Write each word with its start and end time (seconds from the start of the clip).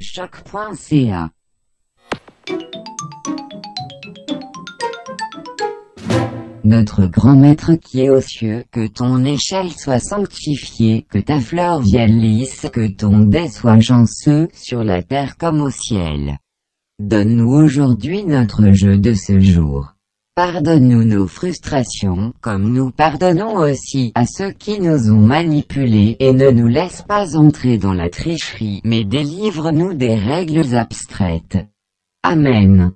choc.ca. 0.00 1.30
Notre 6.64 7.06
grand 7.06 7.36
maître 7.36 7.74
qui 7.74 8.00
est 8.00 8.10
aux 8.10 8.20
cieux, 8.20 8.64
que 8.72 8.88
ton 8.88 9.24
échelle 9.24 9.70
soit 9.70 10.00
sanctifiée, 10.00 11.06
que 11.08 11.18
ta 11.18 11.40
fleur 11.40 11.80
vienne 11.80 12.18
lisse, 12.18 12.66
que 12.72 12.88
ton 12.88 13.20
dé 13.20 13.48
soit 13.48 13.78
chanceux, 13.78 14.48
sur 14.52 14.82
la 14.82 15.02
terre 15.02 15.36
comme 15.36 15.60
au 15.60 15.70
ciel. 15.70 16.38
Donne-nous 16.98 17.52
aujourd'hui 17.52 18.24
notre 18.24 18.72
jeu 18.72 18.98
de 18.98 19.14
ce 19.14 19.38
jour. 19.38 19.95
Pardonne-nous 20.36 21.04
nos 21.04 21.26
frustrations, 21.26 22.34
comme 22.42 22.70
nous 22.70 22.90
pardonnons 22.90 23.56
aussi 23.56 24.12
à 24.14 24.26
ceux 24.26 24.50
qui 24.50 24.78
nous 24.78 25.10
ont 25.10 25.26
manipulés, 25.26 26.18
et 26.20 26.34
ne 26.34 26.50
nous 26.50 26.66
laisse 26.66 27.00
pas 27.00 27.38
entrer 27.38 27.78
dans 27.78 27.94
la 27.94 28.10
tricherie, 28.10 28.82
mais 28.84 29.02
délivre-nous 29.02 29.94
des 29.94 30.14
règles 30.14 30.76
abstraites. 30.76 31.56
Amen. 32.22 32.92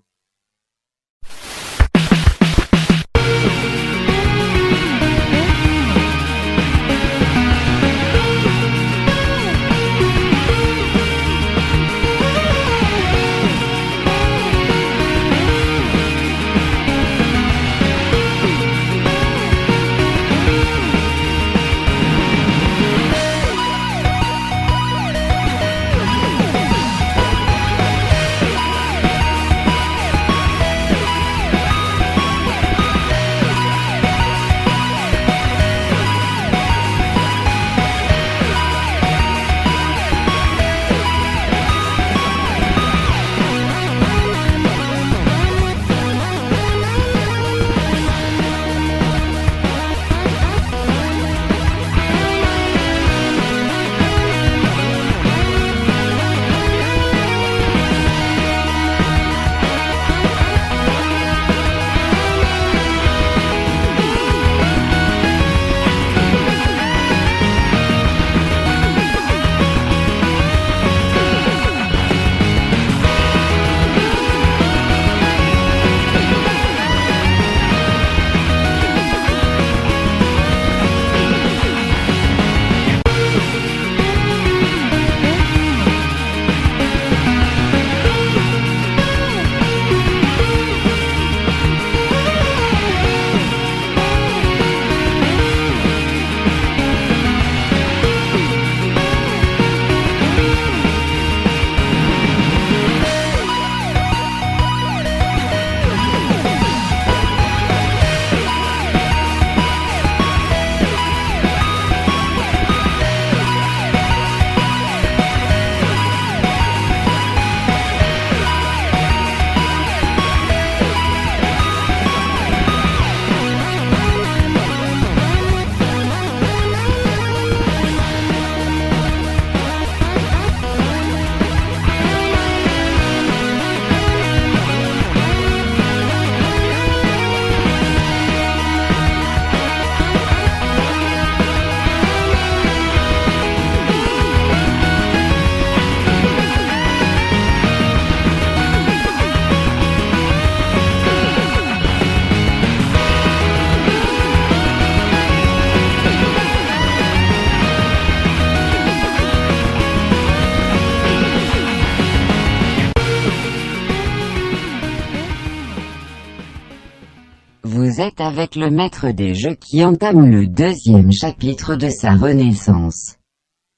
Avec 168.19 168.57
le 168.57 168.71
maître 168.71 169.11
des 169.11 169.35
jeux 169.35 169.55
qui 169.55 169.85
entame 169.85 170.31
le 170.31 170.47
deuxième 170.47 171.13
chapitre 171.13 171.77
de 171.77 171.91
sa 171.91 172.13
renaissance. 172.13 173.17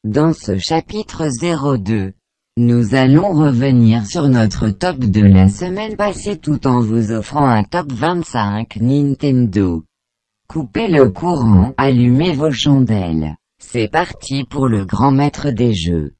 Dans 0.05 0.33
ce 0.33 0.59
chapitre 0.59 1.29
02, 1.29 2.13
nous 2.57 2.95
allons 2.95 3.33
revenir 3.33 4.07
sur 4.07 4.29
notre 4.29 4.69
top 4.69 4.99
de 4.99 5.23
la 5.23 5.49
semaine 5.49 5.97
passée 5.97 6.37
tout 6.37 6.67
en 6.67 6.81
vous 6.81 7.11
offrant 7.11 7.47
un 7.47 7.65
top 7.65 7.91
25 7.93 8.77
Nintendo. 8.77 9.83
Coupez 10.49 10.87
le 10.87 11.11
courant, 11.11 11.73
allumez 11.77 12.33
vos 12.33 12.53
chandelles. 12.53 13.37
C'est 13.59 13.89
parti 13.89 14.45
pour 14.45 14.69
le 14.69 14.85
grand 14.85 15.11
maître 15.11 15.51
des 15.51 15.75
jeux. 15.75 16.15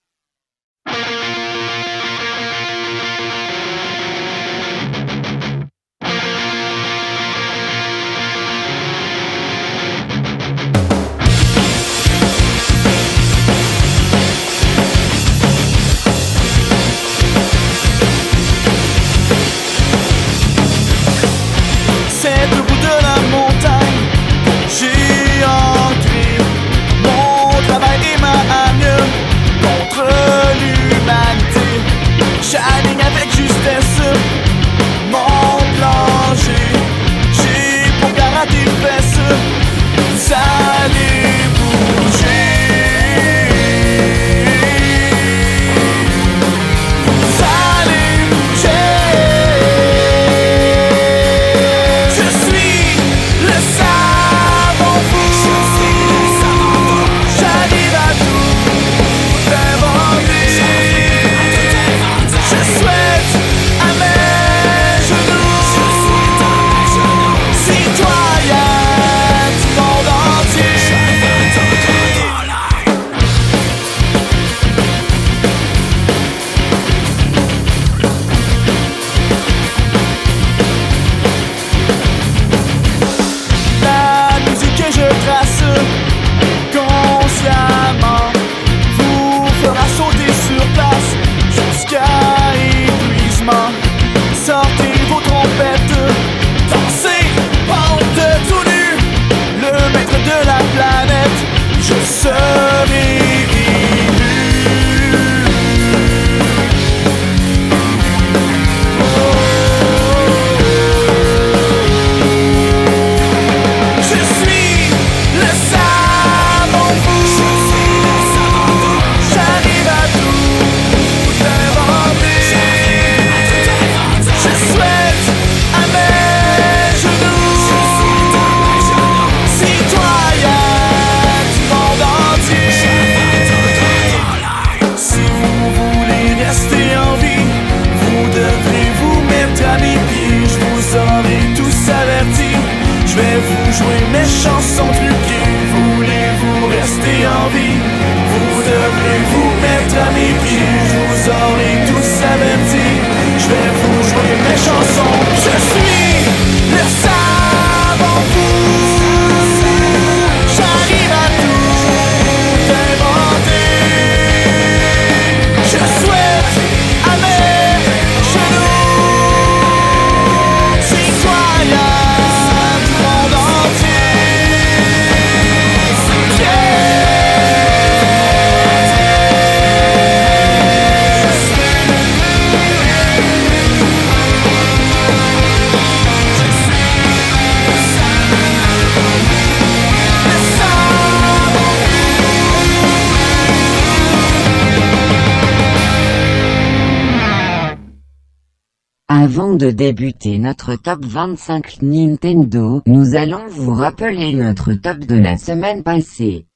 Avant 199.53 199.59
de 199.59 199.71
débuter 199.71 200.39
notre 200.39 200.77
top 200.77 201.05
25 201.05 201.83
Nintendo, 201.83 202.81
nous 202.87 203.17
allons 203.17 203.47
vous 203.49 203.75
rappeler 203.75 204.33
notre 204.33 204.73
top 204.73 205.01
de 205.01 205.17
la 205.17 205.37
semaine 205.37 205.83
passée. 205.83 206.47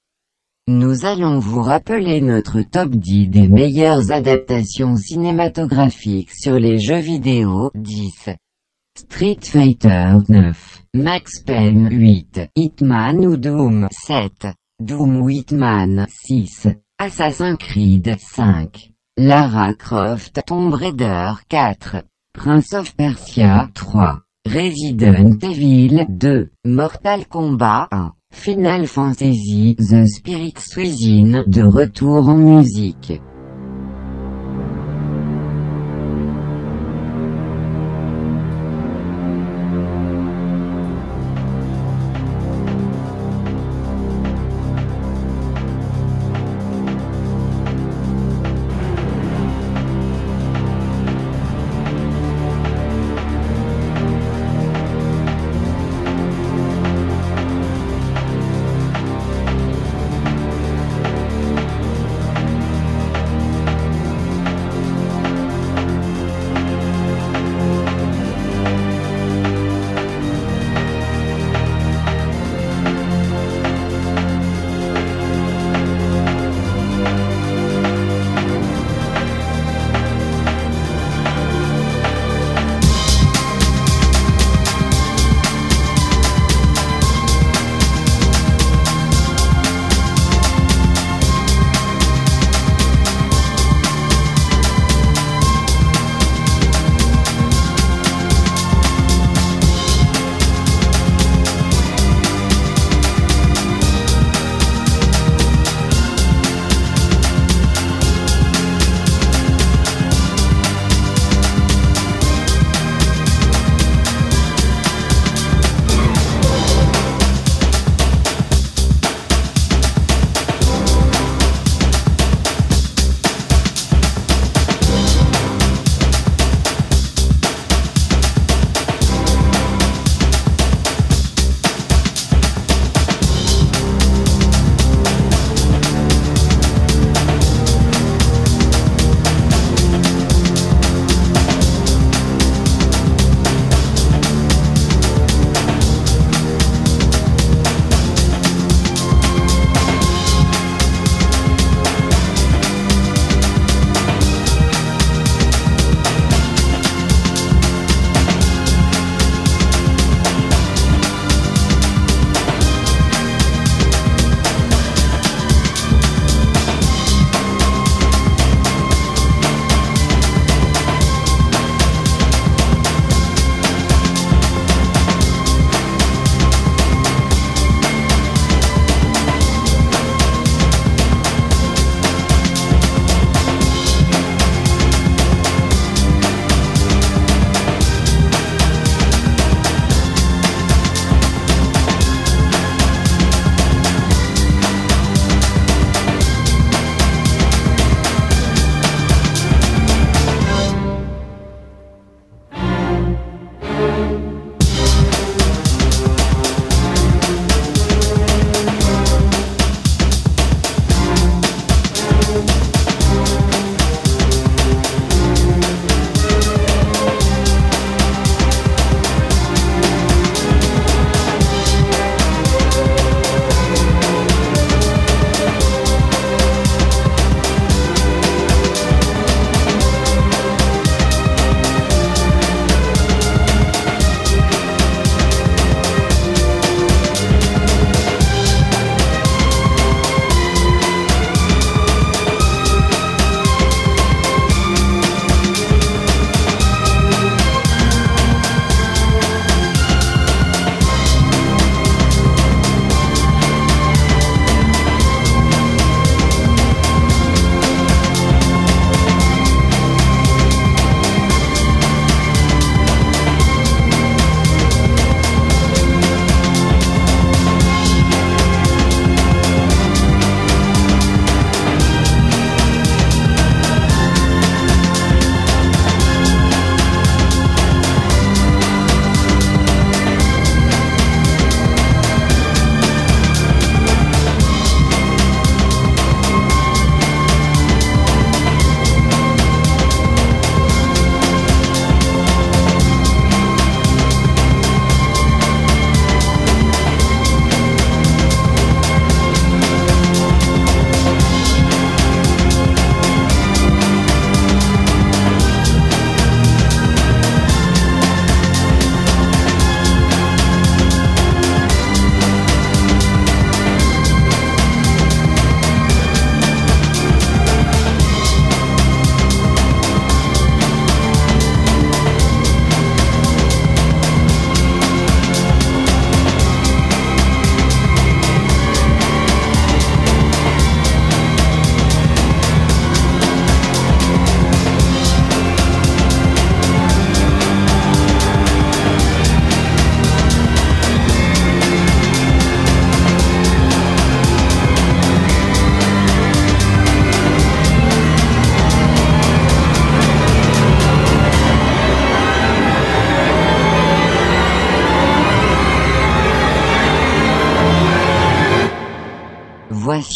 Nous 0.66 1.04
allons 1.04 1.38
vous 1.38 1.60
rappeler 1.60 2.22
notre 2.22 2.62
top 2.62 2.88
10 2.88 3.28
des 3.28 3.48
meilleures 3.48 4.12
adaptations 4.12 4.96
cinématographiques 4.96 6.30
sur 6.30 6.58
les 6.58 6.78
jeux 6.78 7.00
vidéo 7.00 7.70
10. 7.74 8.30
Street 8.98 9.40
Fighter 9.42 10.14
9, 10.30 10.82
Max 10.94 11.40
Payne 11.40 11.90
8, 11.90 12.48
Hitman 12.56 13.26
ou 13.26 13.36
Doom 13.36 13.88
7, 13.90 14.46
Doom 14.80 15.18
ou 15.18 15.28
Hitman 15.28 16.06
6, 16.08 16.68
Assassin's 16.98 17.58
Creed 17.58 18.16
5, 18.18 18.90
Lara 19.18 19.74
Croft 19.74 20.40
Tomb 20.46 20.72
Raider 20.72 21.32
4, 21.50 21.96
Prince 22.36 22.74
of 22.74 22.94
Persia 22.94 23.70
3, 23.74 24.20
Resident 24.46 25.42
Evil 25.42 26.06
2, 26.18 26.50
Mortal 26.66 27.24
Kombat 27.24 27.88
1, 27.90 28.12
Final 28.30 28.86
Fantasy 28.86 29.74
The 29.76 30.06
Spirit 30.06 30.54
Within 30.76 31.44
de 31.46 31.62
retour 31.62 32.28
en 32.28 32.36
musique. 32.36 33.20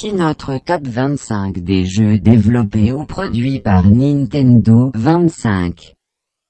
Notre 0.08 0.58
top 0.64 0.86
25 0.86 1.58
des 1.58 1.84
jeux 1.84 2.18
développés 2.18 2.90
ou 2.90 3.04
produits 3.04 3.60
par 3.60 3.86
Nintendo 3.86 4.90
25. 4.94 5.94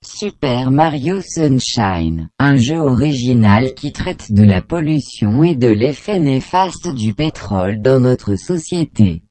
Super 0.04 0.70
Mario 0.70 1.20
Sunshine, 1.20 2.28
un 2.38 2.56
jeu 2.56 2.78
original 2.78 3.74
qui 3.74 3.92
traite 3.92 4.30
de 4.30 4.44
la 4.44 4.62
pollution 4.62 5.42
et 5.42 5.56
de 5.56 5.66
l'effet 5.66 6.20
néfaste 6.20 6.94
du 6.94 7.12
pétrole 7.12 7.82
dans 7.82 7.98
notre 7.98 8.36
société. 8.36 9.24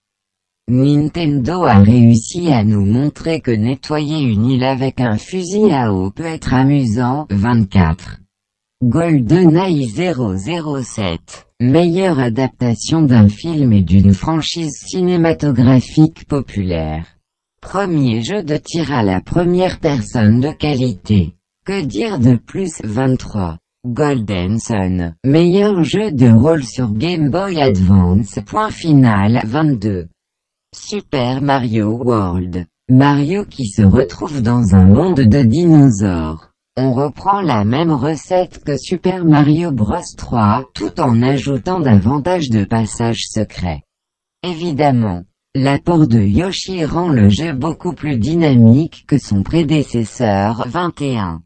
Nintendo 0.68 1.64
a 1.64 1.80
réussi 1.80 2.52
à 2.52 2.66
nous 2.66 2.86
montrer 2.86 3.40
que 3.40 3.52
nettoyer 3.52 4.20
une 4.20 4.48
île 4.48 4.66
avec 4.66 5.00
un 5.00 5.18
fusil 5.18 5.72
à 5.72 5.94
eau 5.94 6.12
peut 6.12 6.26
être 6.26 6.54
amusant. 6.54 7.26
24. 7.30 8.20
GoldenEye 8.84 9.88
007, 9.88 11.49
meilleure 11.62 12.20
adaptation 12.20 13.02
d'un 13.02 13.28
film 13.28 13.74
et 13.74 13.82
d'une 13.82 14.14
franchise 14.14 14.78
cinématographique 14.88 16.26
populaire. 16.26 17.06
Premier 17.62 18.24
jeu 18.24 18.44
de 18.44 18.56
tir 18.56 18.94
à 18.94 19.04
la 19.04 19.20
première 19.20 19.80
personne 19.80 20.40
de 20.40 20.52
qualité. 20.52 21.36
Que 21.66 21.84
dire 21.84 22.18
de 22.18 22.36
plus 22.36 22.82
23. 22.86 23.58
Golden 23.86 24.58
Sun, 24.58 25.16
meilleur 25.26 25.84
jeu 25.84 26.12
de 26.12 26.30
rôle 26.30 26.64
sur 26.64 26.94
Game 26.94 27.30
Boy 27.30 27.62
Advance. 27.62 28.40
Point 28.46 28.72
final 28.72 29.42
22. 29.46 30.08
Super 30.74 31.42
Mario 31.42 31.92
World. 31.92 32.68
Mario 32.90 33.44
qui 33.44 33.68
se 33.68 33.82
retrouve 33.82 34.42
dans 34.42 34.76
un 34.76 34.86
monde 34.86 35.20
de 35.20 35.44
dinosaures. 35.44 36.49
On 36.82 36.94
reprend 36.94 37.42
la 37.42 37.66
même 37.66 37.92
recette 37.92 38.64
que 38.64 38.78
Super 38.78 39.26
Mario 39.26 39.70
Bros 39.70 39.98
3, 40.16 40.70
tout 40.74 40.98
en 41.02 41.22
ajoutant 41.22 41.82
davantage 41.82 42.50
de 42.50 42.64
passages 42.64 43.26
secrets. 43.28 43.82
Évidemment, 44.48 45.24
l'apport 45.56 46.08
de 46.08 46.22
Yoshi 46.22 46.86
rend 46.86 47.10
le 47.10 47.28
jeu 47.28 47.52
beaucoup 47.52 47.92
plus 47.92 48.16
dynamique 48.16 49.04
que 49.10 49.18
son 49.18 49.44
prédécesseur 49.44 50.66
21. 50.70 51.42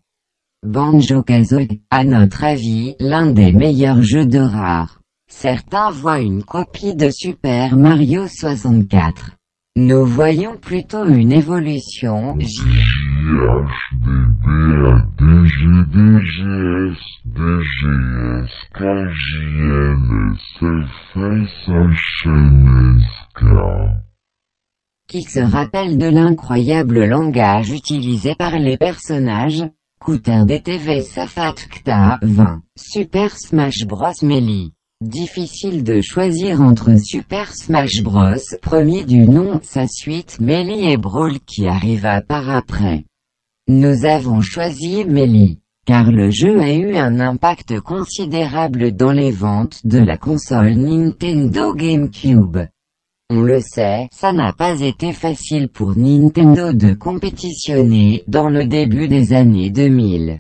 Banjo-Kazooie, 0.64 1.82
à 1.90 2.04
notre 2.04 2.44
avis, 2.44 2.96
l'un 3.00 3.26
des 3.26 3.54
meilleurs 3.54 4.04
jeux 4.04 4.28
de 4.28 4.38
rare. 4.38 5.02
Certains 5.28 5.90
voient 5.90 6.20
une 6.20 6.44
copie 6.44 6.96
de 6.96 7.10
Super 7.10 7.76
Mario 7.76 8.28
64. 8.28 9.32
Nous 9.76 10.06
voyons 10.06 10.56
plutôt 10.56 11.04
une 11.04 11.32
évolution 11.32 12.38
J. 12.40 12.62
qui 25.08 25.24
se 25.24 25.40
rappelle 25.40 25.98
de 25.98 26.06
l'incroyable 26.06 27.06
langage 27.06 27.72
utilisé 27.72 28.36
par 28.36 28.60
les 28.60 28.78
personnages, 28.78 29.64
Coutin 30.00 30.46
DTV 30.46 31.02
Safatkta 31.02 32.20
20, 32.22 32.62
Super 32.76 33.36
Smash 33.36 33.88
Bros 33.88 34.14
Melee. 34.22 34.74
Difficile 35.04 35.84
de 35.84 36.00
choisir 36.00 36.62
entre 36.62 36.98
Super 36.98 37.54
Smash 37.54 38.02
Bros. 38.04 38.40
premier 38.62 39.04
du 39.04 39.28
nom, 39.28 39.60
sa 39.62 39.86
suite 39.86 40.40
Melee 40.40 40.94
et 40.94 40.96
Brawl 40.98 41.40
qui 41.46 41.68
arriva 41.68 42.22
par 42.22 42.50
après. 42.50 43.04
Nous 43.68 44.06
avons 44.06 44.40
choisi 44.40 45.04
Melee, 45.04 45.60
car 45.86 46.10
le 46.10 46.32
jeu 46.32 46.58
a 46.62 46.74
eu 46.74 46.96
un 46.96 47.20
impact 47.20 47.82
considérable 47.82 48.94
dans 48.94 49.12
les 49.12 49.32
ventes 49.32 49.86
de 49.86 50.00
la 50.00 50.16
console 50.16 50.76
Nintendo 50.76 51.74
GameCube. 51.74 52.60
On 53.30 53.42
le 53.42 53.60
sait, 53.60 54.08
ça 54.14 54.32
n'a 54.32 54.54
pas 54.54 54.80
été 54.80 55.12
facile 55.12 55.68
pour 55.68 55.98
Nintendo 55.98 56.72
de 56.72 56.94
compétitionner 56.94 58.24
dans 58.28 58.48
le 58.48 58.64
début 58.64 59.10
des 59.10 59.34
années 59.34 59.70
2000 59.70 60.40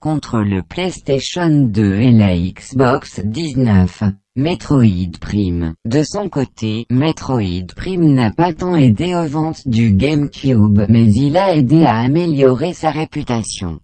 contre 0.00 0.40
le 0.40 0.62
PlayStation 0.62 1.48
2 1.48 1.94
et 1.94 2.12
la 2.12 2.36
Xbox 2.36 3.20
19. 3.24 4.04
Metroid 4.36 5.18
Prime. 5.20 5.74
De 5.84 6.04
son 6.04 6.28
côté, 6.28 6.86
Metroid 6.90 7.66
Prime 7.74 8.14
n'a 8.14 8.30
pas 8.30 8.52
tant 8.52 8.76
aidé 8.76 9.16
aux 9.16 9.26
ventes 9.26 9.66
du 9.66 9.92
GameCube 9.92 10.82
mais 10.88 11.12
il 11.12 11.36
a 11.36 11.56
aidé 11.56 11.84
à 11.84 11.96
améliorer 11.96 12.74
sa 12.74 12.90
réputation. 12.90 13.80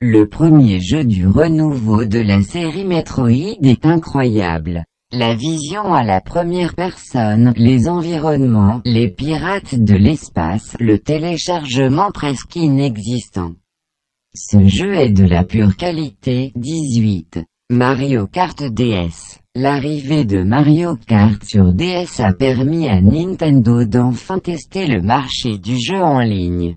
Le 0.00 0.26
premier 0.28 0.80
jeu 0.80 1.04
du 1.04 1.28
renouveau 1.28 2.04
de 2.04 2.18
la 2.18 2.42
série 2.42 2.84
Metroid 2.84 3.58
est 3.62 3.86
incroyable. 3.86 4.84
La 5.12 5.34
vision 5.34 5.94
à 5.94 6.02
la 6.02 6.20
première 6.20 6.74
personne, 6.74 7.54
les 7.56 7.88
environnements, 7.88 8.82
les 8.84 9.08
pirates 9.08 9.76
de 9.76 9.94
l'espace, 9.94 10.76
le 10.80 10.98
téléchargement 10.98 12.10
presque 12.10 12.56
inexistant. 12.56 13.52
Ce 14.34 14.66
jeu 14.66 14.94
est 14.94 15.10
de 15.10 15.24
la 15.24 15.42
pure 15.42 15.76
qualité. 15.76 16.52
18. 16.54 17.40
Mario 17.70 18.26
Kart 18.26 18.62
DS. 18.62 19.40
L'arrivée 19.54 20.24
de 20.24 20.42
Mario 20.42 20.96
Kart 20.96 21.42
sur 21.42 21.72
DS 21.72 22.20
a 22.20 22.32
permis 22.32 22.88
à 22.88 23.00
Nintendo 23.00 23.84
d'enfin 23.84 24.38
tester 24.38 24.86
le 24.86 25.00
marché 25.02 25.58
du 25.58 25.78
jeu 25.78 26.00
en 26.00 26.20
ligne. 26.20 26.76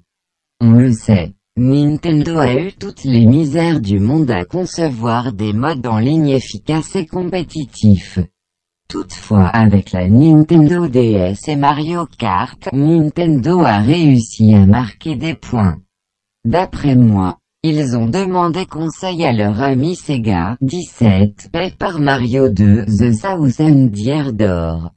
On 0.62 0.72
le 0.72 0.94
sait, 0.94 1.34
Nintendo 1.58 2.38
a 2.38 2.56
eu 2.56 2.72
toutes 2.72 3.04
les 3.04 3.26
misères 3.26 3.82
du 3.82 4.00
monde 4.00 4.32
à 4.32 4.46
concevoir 4.46 5.34
des 5.34 5.52
modes 5.54 5.86
en 5.86 6.00
ligne 6.00 6.30
efficaces 6.30 6.96
et 6.96 7.06
compétitifs. 7.06 8.20
Toutefois 8.88 9.48
avec 9.48 9.92
la 9.92 10.08
Nintendo 10.08 10.88
DS 10.88 11.48
et 11.48 11.56
Mario 11.58 12.06
Kart, 12.18 12.70
Nintendo 12.72 13.60
a 13.60 13.80
réussi 13.80 14.54
à 14.54 14.66
marquer 14.66 15.16
des 15.16 15.36
points. 15.36 15.78
D'après 16.44 16.96
moi, 16.96 17.38
ils 17.64 17.96
ont 17.96 18.08
demandé 18.08 18.66
conseil 18.66 19.24
à 19.24 19.32
leur 19.32 19.62
ami 19.62 19.96
Sega 19.96 20.58
17 20.62 21.50
Paper 21.54 22.00
Mario 22.00 22.50
2 22.50 22.86
The 22.86 23.22
Thousand 23.22 23.92
Year 23.94 24.34
d'Or. 24.34 24.90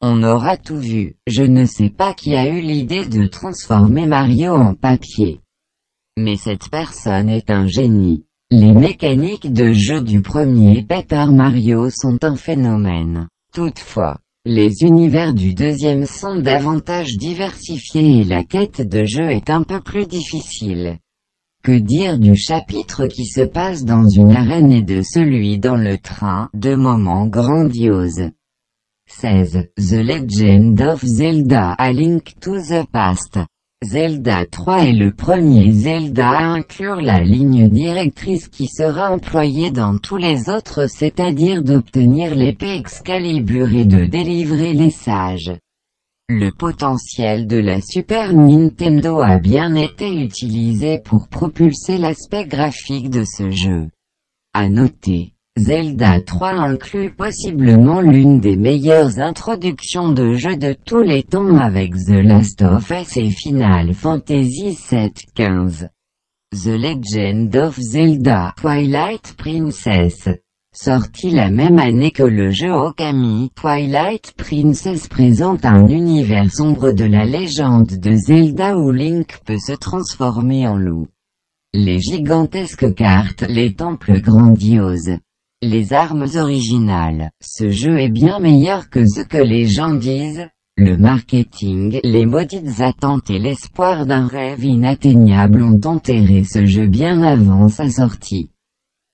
On 0.00 0.22
aura 0.22 0.56
tout 0.56 0.78
vu, 0.78 1.16
je 1.26 1.42
ne 1.42 1.66
sais 1.66 1.90
pas 1.90 2.14
qui 2.14 2.34
a 2.34 2.48
eu 2.48 2.62
l'idée 2.62 3.04
de 3.04 3.26
transformer 3.26 4.06
Mario 4.06 4.54
en 4.54 4.74
papier. 4.74 5.40
Mais 6.16 6.36
cette 6.36 6.70
personne 6.70 7.28
est 7.28 7.50
un 7.50 7.66
génie. 7.66 8.24
Les 8.50 8.72
mécaniques 8.72 9.52
de 9.52 9.72
jeu 9.72 10.00
du 10.00 10.22
premier 10.22 10.82
Paper 10.84 11.26
Mario 11.30 11.90
sont 11.90 12.24
un 12.24 12.36
phénomène. 12.36 13.28
Toutefois, 13.52 14.16
les 14.46 14.82
univers 14.82 15.34
du 15.34 15.52
deuxième 15.52 16.06
sont 16.06 16.36
davantage 16.36 17.18
diversifiés 17.18 18.20
et 18.20 18.24
la 18.24 18.44
quête 18.44 18.80
de 18.80 19.04
jeu 19.04 19.28
est 19.30 19.50
un 19.50 19.62
peu 19.62 19.82
plus 19.82 20.06
difficile. 20.06 20.98
Que 21.68 21.78
dire 21.78 22.18
du 22.18 22.34
chapitre 22.34 23.08
qui 23.08 23.26
se 23.26 23.42
passe 23.42 23.84
dans 23.84 24.08
une 24.08 24.34
arène 24.34 24.72
et 24.72 24.80
de 24.80 25.02
celui 25.02 25.58
dans 25.58 25.76
le 25.76 25.98
train, 25.98 26.48
deux 26.54 26.78
moments 26.78 27.26
grandioses. 27.26 28.30
16. 29.06 29.68
The 29.76 30.02
Legend 30.02 30.80
of 30.80 31.04
Zelda 31.04 31.72
A 31.72 31.92
Link 31.92 32.36
to 32.40 32.58
the 32.58 32.86
Past. 32.90 33.40
Zelda 33.84 34.46
3 34.46 34.86
est 34.86 34.92
le 34.94 35.12
premier 35.12 35.70
Zelda 35.70 36.30
à 36.30 36.44
inclure 36.44 37.02
la 37.02 37.20
ligne 37.20 37.68
directrice 37.68 38.48
qui 38.48 38.66
sera 38.66 39.12
employée 39.12 39.70
dans 39.70 39.98
tous 39.98 40.16
les 40.16 40.48
autres 40.48 40.88
c'est-à-dire 40.88 41.62
d'obtenir 41.62 42.34
l'épée 42.34 42.78
Excalibur 42.78 43.74
et 43.74 43.84
de 43.84 44.06
délivrer 44.06 44.72
les 44.72 44.90
sages. 44.90 45.52
Le 46.30 46.50
potentiel 46.50 47.46
de 47.46 47.56
la 47.56 47.80
Super 47.80 48.34
Nintendo 48.34 49.20
a 49.20 49.38
bien 49.38 49.74
été 49.74 50.12
utilisé 50.22 50.98
pour 50.98 51.26
propulser 51.26 51.96
l'aspect 51.96 52.44
graphique 52.44 53.08
de 53.08 53.24
ce 53.24 53.50
jeu. 53.50 53.88
À 54.52 54.68
noter, 54.68 55.32
Zelda 55.56 56.20
3 56.20 56.50
inclut 56.50 57.12
possiblement 57.12 58.02
l'une 58.02 58.40
des 58.40 58.56
meilleures 58.56 59.18
introductions 59.20 60.10
de 60.10 60.34
jeux 60.34 60.58
de 60.58 60.74
tous 60.74 61.00
les 61.00 61.22
temps 61.22 61.56
avec 61.56 61.94
The 61.94 62.22
Last 62.22 62.60
of 62.60 62.90
Us 62.90 63.16
et 63.16 63.30
Final 63.30 63.94
Fantasy 63.94 64.76
VII 64.90 65.12
15. 65.34 65.88
The 66.52 66.66
Legend 66.66 67.56
of 67.56 67.78
Zelda 67.80 68.52
Twilight 68.58 69.34
Princess 69.38 70.28
Sorti 70.80 71.30
la 71.30 71.50
même 71.50 71.80
année 71.80 72.12
que 72.12 72.22
le 72.22 72.52
jeu 72.52 72.72
Okami, 72.72 73.50
Twilight 73.56 74.32
Princess 74.36 75.08
présente 75.08 75.64
un 75.64 75.88
univers 75.88 76.52
sombre 76.52 76.92
de 76.92 77.04
la 77.04 77.24
légende 77.24 77.98
de 77.98 78.14
Zelda 78.14 78.78
où 78.78 78.92
Link 78.92 79.40
peut 79.44 79.58
se 79.58 79.72
transformer 79.72 80.68
en 80.68 80.76
loup. 80.76 81.08
Les 81.74 81.98
gigantesques 81.98 82.94
cartes, 82.94 83.42
les 83.48 83.74
temples 83.74 84.20
grandioses, 84.20 85.18
les 85.62 85.92
armes 85.92 86.28
originales. 86.36 87.32
Ce 87.40 87.70
jeu 87.70 87.98
est 87.98 88.08
bien 88.08 88.38
meilleur 88.38 88.88
que 88.88 89.04
ce 89.04 89.22
que 89.22 89.36
les 89.36 89.66
gens 89.66 89.94
disent. 89.94 90.46
Le 90.76 90.96
marketing, 90.96 91.98
les 92.04 92.24
maudites 92.24 92.80
attentes 92.80 93.30
et 93.30 93.40
l'espoir 93.40 94.06
d'un 94.06 94.28
rêve 94.28 94.64
inatteignable 94.64 95.60
ont 95.60 95.80
enterré 95.84 96.44
ce 96.44 96.66
jeu 96.66 96.86
bien 96.86 97.22
avant 97.22 97.68
sa 97.68 97.90
sortie. 97.90 98.52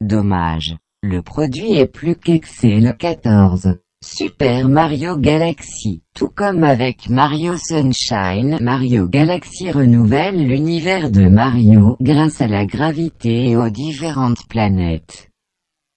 Dommage. 0.03 0.77
Le 1.07 1.21
produit 1.21 1.75
est 1.75 1.87
plus 1.87 2.17
qu'excellent 2.17 2.95
14. 2.99 3.77
Super 4.03 4.71
Mario 4.71 5.19
Galaxy. 5.19 6.03
Tout 6.15 6.31
comme 6.35 6.65
avec 6.65 7.11
Mario 7.11 7.59
Sunshine, 7.59 8.57
Mario 8.63 9.07
Galaxy 9.07 9.71
renouvelle 9.71 10.49
l'univers 10.49 11.11
de 11.11 11.29
Mario 11.29 11.99
grâce 12.01 12.41
à 12.41 12.49
la 12.49 12.65
gravité 12.65 13.51
et 13.51 13.57
aux 13.59 13.69
différentes 13.69 14.49
planètes. 14.49 15.29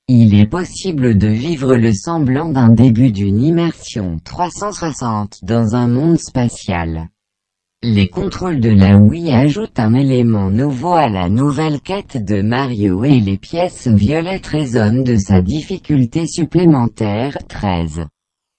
Il 0.10 0.38
est 0.38 0.46
possible 0.46 1.18
de 1.18 1.30
vivre 1.30 1.78
le 1.78 1.94
semblant 1.94 2.50
d'un 2.50 2.68
début 2.68 3.14
d'une 3.14 3.42
immersion 3.42 4.20
360 4.26 5.38
dans 5.44 5.74
un 5.74 5.88
monde 5.88 6.20
spatial. 6.20 7.08
Les 7.84 8.08
contrôles 8.08 8.60
de 8.60 8.72
la 8.72 8.98
Wii 8.98 9.32
ajoutent 9.32 9.80
un 9.80 9.94
élément 9.94 10.50
nouveau 10.50 10.94
à 10.94 11.10
la 11.10 11.30
nouvelle 11.30 11.80
quête 11.80 12.18
de 12.26 12.42
Mario 12.42 13.04
et 13.04 13.20
les 13.20 13.38
pièces 13.38 13.88
violettes 13.88 14.48
résonnent 14.48 15.04
de 15.04 15.16
sa 15.16 15.44
difficulté 15.44 16.26
supplémentaire 16.26 17.38
13. 17.48 18.08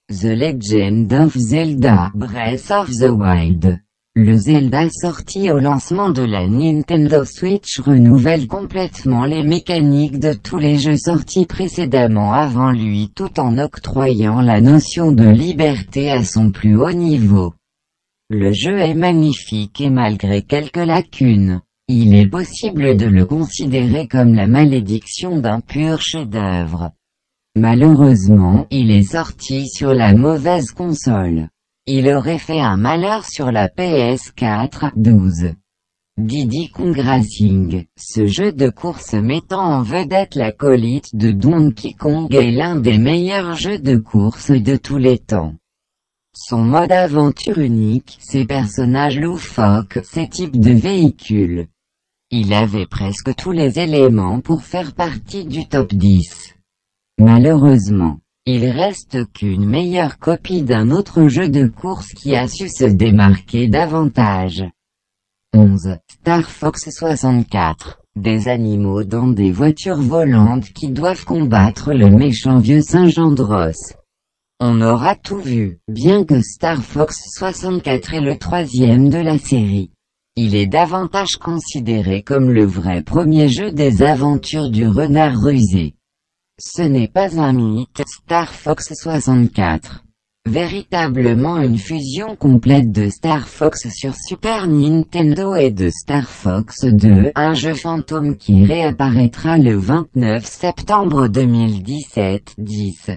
The 0.08 0.22
Legend 0.22 1.12
of 1.12 1.36
Zelda 1.36 2.12
Breath 2.14 2.70
of 2.70 2.90
the 2.90 3.10
Wild 3.10 3.80
le 4.20 4.36
Zelda 4.36 4.90
sorti 4.90 5.48
au 5.48 5.60
lancement 5.60 6.10
de 6.10 6.22
la 6.22 6.48
Nintendo 6.48 7.24
Switch 7.24 7.78
renouvelle 7.78 8.48
complètement 8.48 9.24
les 9.24 9.44
mécaniques 9.44 10.18
de 10.18 10.32
tous 10.32 10.58
les 10.58 10.76
jeux 10.76 10.96
sortis 10.96 11.46
précédemment 11.46 12.32
avant 12.32 12.72
lui 12.72 13.12
tout 13.14 13.38
en 13.38 13.58
octroyant 13.58 14.40
la 14.40 14.60
notion 14.60 15.12
de 15.12 15.28
liberté 15.28 16.10
à 16.10 16.24
son 16.24 16.50
plus 16.50 16.76
haut 16.76 16.90
niveau. 16.90 17.54
Le 18.30 18.52
jeu 18.52 18.78
est 18.78 18.92
magnifique 18.92 19.80
et 19.80 19.88
malgré 19.88 20.42
quelques 20.42 20.76
lacunes, 20.76 21.62
il 21.88 22.14
est 22.14 22.26
possible 22.26 22.94
de 22.94 23.06
le 23.06 23.24
considérer 23.24 24.06
comme 24.06 24.34
la 24.34 24.46
malédiction 24.46 25.38
d'un 25.38 25.60
pur 25.60 26.02
chef-d'œuvre. 26.02 26.90
Malheureusement, 27.56 28.66
il 28.70 28.90
est 28.90 29.10
sorti 29.12 29.66
sur 29.66 29.94
la 29.94 30.12
mauvaise 30.12 30.72
console. 30.72 31.48
Il 31.86 32.06
aurait 32.10 32.38
fait 32.38 32.60
un 32.60 32.76
malheur 32.76 33.24
sur 33.24 33.50
la 33.50 33.68
PS4 33.68 34.90
12. 34.94 35.54
Diddy 36.18 36.68
Kong 36.68 36.98
Racing, 36.98 37.86
ce 37.96 38.26
jeu 38.26 38.52
de 38.52 38.68
course 38.68 39.14
mettant 39.14 39.62
en 39.62 39.82
vedette 39.82 40.34
la 40.34 40.52
colite 40.52 41.16
de 41.16 41.30
Donkey 41.30 41.94
Kong 41.98 42.34
est 42.34 42.50
l'un 42.50 42.76
des 42.76 42.98
meilleurs 42.98 43.54
jeux 43.54 43.78
de 43.78 43.96
course 43.96 44.50
de 44.50 44.76
tous 44.76 44.98
les 44.98 45.18
temps. 45.18 45.54
Son 46.40 46.62
mode 46.62 46.92
aventure 46.92 47.58
unique, 47.58 48.16
ses 48.20 48.44
personnages 48.44 49.18
loufoques, 49.18 49.98
ses 50.04 50.28
types 50.28 50.60
de 50.60 50.70
véhicules. 50.70 51.66
Il 52.30 52.54
avait 52.54 52.86
presque 52.86 53.34
tous 53.34 53.50
les 53.50 53.80
éléments 53.80 54.40
pour 54.40 54.62
faire 54.62 54.92
partie 54.92 55.46
du 55.46 55.66
top 55.66 55.92
10. 55.92 56.54
Malheureusement, 57.18 58.20
il 58.46 58.66
reste 58.66 59.18
qu'une 59.32 59.68
meilleure 59.68 60.20
copie 60.20 60.62
d'un 60.62 60.92
autre 60.92 61.26
jeu 61.26 61.48
de 61.48 61.66
course 61.66 62.12
qui 62.12 62.36
a 62.36 62.46
su 62.46 62.68
se 62.68 62.84
démarquer 62.84 63.66
davantage. 63.66 64.62
11. 65.54 65.96
Star 66.08 66.48
Fox 66.48 66.88
64. 66.88 67.98
Des 68.14 68.46
animaux 68.46 69.02
dans 69.02 69.26
des 69.26 69.50
voitures 69.50 70.00
volantes 70.00 70.72
qui 70.72 70.90
doivent 70.90 71.24
combattre 71.24 71.92
le 71.92 72.08
méchant 72.08 72.60
vieux 72.60 72.80
Saint-Gendros. 72.80 73.97
On 74.60 74.80
aura 74.80 75.14
tout 75.14 75.38
vu, 75.38 75.78
bien 75.86 76.24
que 76.24 76.42
Star 76.42 76.82
Fox 76.82 77.30
64 77.36 78.14
est 78.14 78.20
le 78.20 78.36
troisième 78.36 79.08
de 79.08 79.18
la 79.18 79.38
série. 79.38 79.92
Il 80.34 80.56
est 80.56 80.66
davantage 80.66 81.36
considéré 81.36 82.22
comme 82.22 82.50
le 82.50 82.64
vrai 82.64 83.02
premier 83.04 83.48
jeu 83.48 83.70
des 83.70 84.02
aventures 84.02 84.68
du 84.68 84.84
renard 84.88 85.40
rusé. 85.40 85.94
Ce 86.58 86.82
n'est 86.82 87.06
pas 87.06 87.38
un 87.38 87.52
mythe, 87.52 88.02
Star 88.04 88.52
Fox 88.52 88.94
64. 88.94 90.02
Véritablement 90.44 91.58
une 91.58 91.78
fusion 91.78 92.34
complète 92.34 92.90
de 92.90 93.10
Star 93.10 93.46
Fox 93.46 93.88
sur 93.90 94.16
Super 94.16 94.66
Nintendo 94.66 95.54
et 95.54 95.70
de 95.70 95.88
Star 95.88 96.28
Fox 96.28 96.84
2, 96.84 97.30
un 97.36 97.54
jeu 97.54 97.74
fantôme 97.74 98.36
qui 98.36 98.64
réapparaîtra 98.64 99.56
le 99.56 99.76
29 99.76 100.44
septembre 100.44 101.28
2017 101.28 102.54
10. 102.58 103.10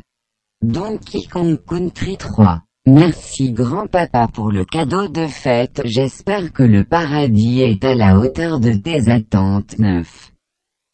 Donkey 0.63 1.23
Kong 1.23 1.57
Country 1.67 2.17
3. 2.17 2.61
Merci 2.85 3.51
grand-papa 3.51 4.27
pour 4.31 4.51
le 4.51 4.63
cadeau 4.63 5.07
de 5.07 5.25
fête, 5.25 5.81
j'espère 5.85 6.53
que 6.53 6.61
le 6.61 6.83
paradis 6.83 7.61
est 7.61 7.83
à 7.83 7.95
la 7.95 8.19
hauteur 8.19 8.59
de 8.59 8.71
tes 8.73 9.09
attentes 9.09 9.79
9. 9.79 10.31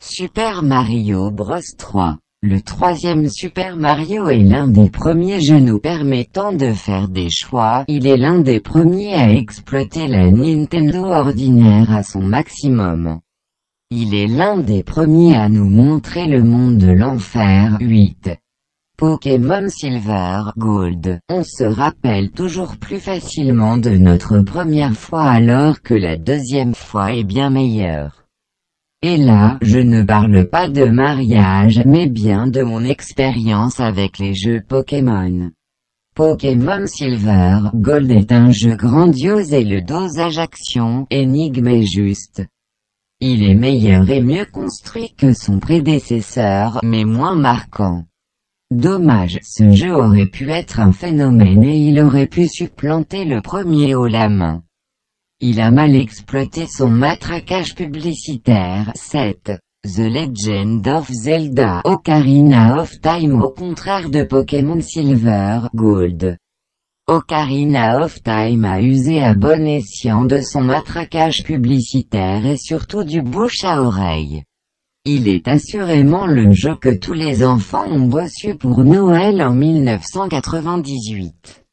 Super 0.01 0.63
Mario 0.63 1.32
Bros 1.32 1.60
3. 1.77 2.17
Le 2.43 2.62
troisième 2.62 3.27
Super 3.27 3.75
Mario 3.75 4.30
est 4.30 4.39
l'un 4.39 4.69
des 4.69 4.89
premiers 4.89 5.41
jeux 5.41 5.60
nous 5.60 5.80
permettant 5.80 6.53
de 6.53 6.71
faire 6.71 7.10
des 7.10 7.30
choix. 7.30 7.84
Il 7.89 8.08
est 8.08 8.15
l'un 8.15 8.39
des 8.39 8.62
premiers 8.62 9.15
à 9.15 9.34
exploiter 9.34 10.08
la 10.08 10.32
Nintendo 10.32 11.08
ordinaire 11.08 11.91
à 11.91 12.03
son 12.03 12.21
maximum. 12.21 13.19
Il 13.91 14.15
est 14.15 14.27
l'un 14.27 14.60
des 14.60 14.84
premiers 14.84 15.36
à 15.36 15.49
nous 15.49 15.69
montrer 15.69 16.25
le 16.25 16.41
monde 16.41 16.77
de 16.77 16.91
l'enfer. 16.91 17.77
8. 17.82 18.30
Pokémon 19.00 19.70
Silver 19.70 20.42
Gold. 20.58 21.20
On 21.30 21.44
se 21.44 21.64
rappelle 21.64 22.32
toujours 22.32 22.78
plus 22.78 23.00
facilement 23.00 23.78
de 23.78 23.92
notre 23.92 24.40
première 24.40 24.96
fois 24.96 25.22
alors 25.22 25.84
que 25.84 25.94
la 25.94 26.18
deuxième 26.18 26.74
fois 26.74 27.14
est 27.14 27.24
bien 27.24 27.52
meilleure. 27.52 28.26
Et 29.04 29.18
là, 29.18 29.60
je 29.62 29.78
ne 29.78 30.02
parle 30.02 30.50
pas 30.50 30.68
de 30.68 30.86
mariage 30.86 31.84
mais 31.86 32.08
bien 32.08 32.48
de 32.48 32.64
mon 32.64 32.84
expérience 32.84 33.80
avec 33.80 34.18
les 34.18 34.34
jeux 34.34 34.64
Pokémon. 34.68 35.52
Pokémon 36.16 36.88
Silver 36.88 37.70
Gold 37.76 38.10
est 38.10 38.32
un 38.32 38.50
jeu 38.50 38.76
grandiose 38.76 39.54
et 39.54 39.64
le 39.64 39.84
dosage 39.84 40.40
action 40.40 41.06
énigme 41.12 41.68
est 41.68 41.86
juste. 41.86 42.48
Il 43.20 43.44
est 43.44 43.54
meilleur 43.54 44.10
et 44.10 44.22
mieux 44.22 44.46
construit 44.52 45.14
que 45.16 45.34
son 45.34 45.60
prédécesseur 45.60 46.80
mais 46.84 47.06
moins 47.06 47.36
marquant. 47.36 48.04
Dommage, 48.69 49.39
ce 49.43 49.71
jeu 49.71 49.95
aurait 49.95 50.25
pu 50.25 50.49
être 50.49 50.82
un 50.82 50.91
phénomène 50.91 51.63
et 51.63 51.77
il 51.88 52.01
aurait 52.01 52.27
pu 52.27 52.49
supplanter 52.49 53.23
le 53.23 53.41
premier 53.41 53.95
haut 53.95 54.08
la 54.08 54.27
main. 54.27 54.62
Il 55.39 55.62
a 55.62 55.71
mal 55.71 55.95
exploité 55.95 56.67
son 56.67 56.89
matraquage 56.89 57.75
publicitaire. 57.75 58.91
7. 58.93 59.53
The 59.86 59.99
Legend 59.99 60.86
of 60.86 61.10
Zelda 61.10 61.82
Ocarina 61.86 62.82
of 62.82 62.99
Time 62.99 63.41
au 63.41 63.51
contraire 63.51 64.10
de 64.10 64.23
Pokémon 64.23 64.82
Silver 64.82 65.62
Gold. 65.73 66.38
Ocarina 67.08 68.03
of 68.03 68.21
Time 68.21 68.65
a 68.65 68.82
usé 68.82 69.23
à 69.23 69.34
bon 69.34 69.65
escient 69.65 70.25
de 70.25 70.41
son 70.41 70.60
matraquage 70.60 71.45
publicitaire 71.45 72.45
et 72.45 72.58
surtout 72.58 73.06
du 73.06 73.21
bouche 73.21 73.63
à 73.63 73.82
oreille. 73.82 74.43
Il 75.10 75.30
est 75.30 75.48
assurément 75.48 76.28
le 76.28 76.52
jeu 76.52 76.76
que 76.76 76.93
tous 76.93 77.13
les 77.13 77.41
enfants 77.41 77.89
ont 77.89 78.10
reçu 78.10 78.56
pour 78.56 78.84
Noël 78.84 79.41
en 79.41 79.54
1998. 79.54 81.63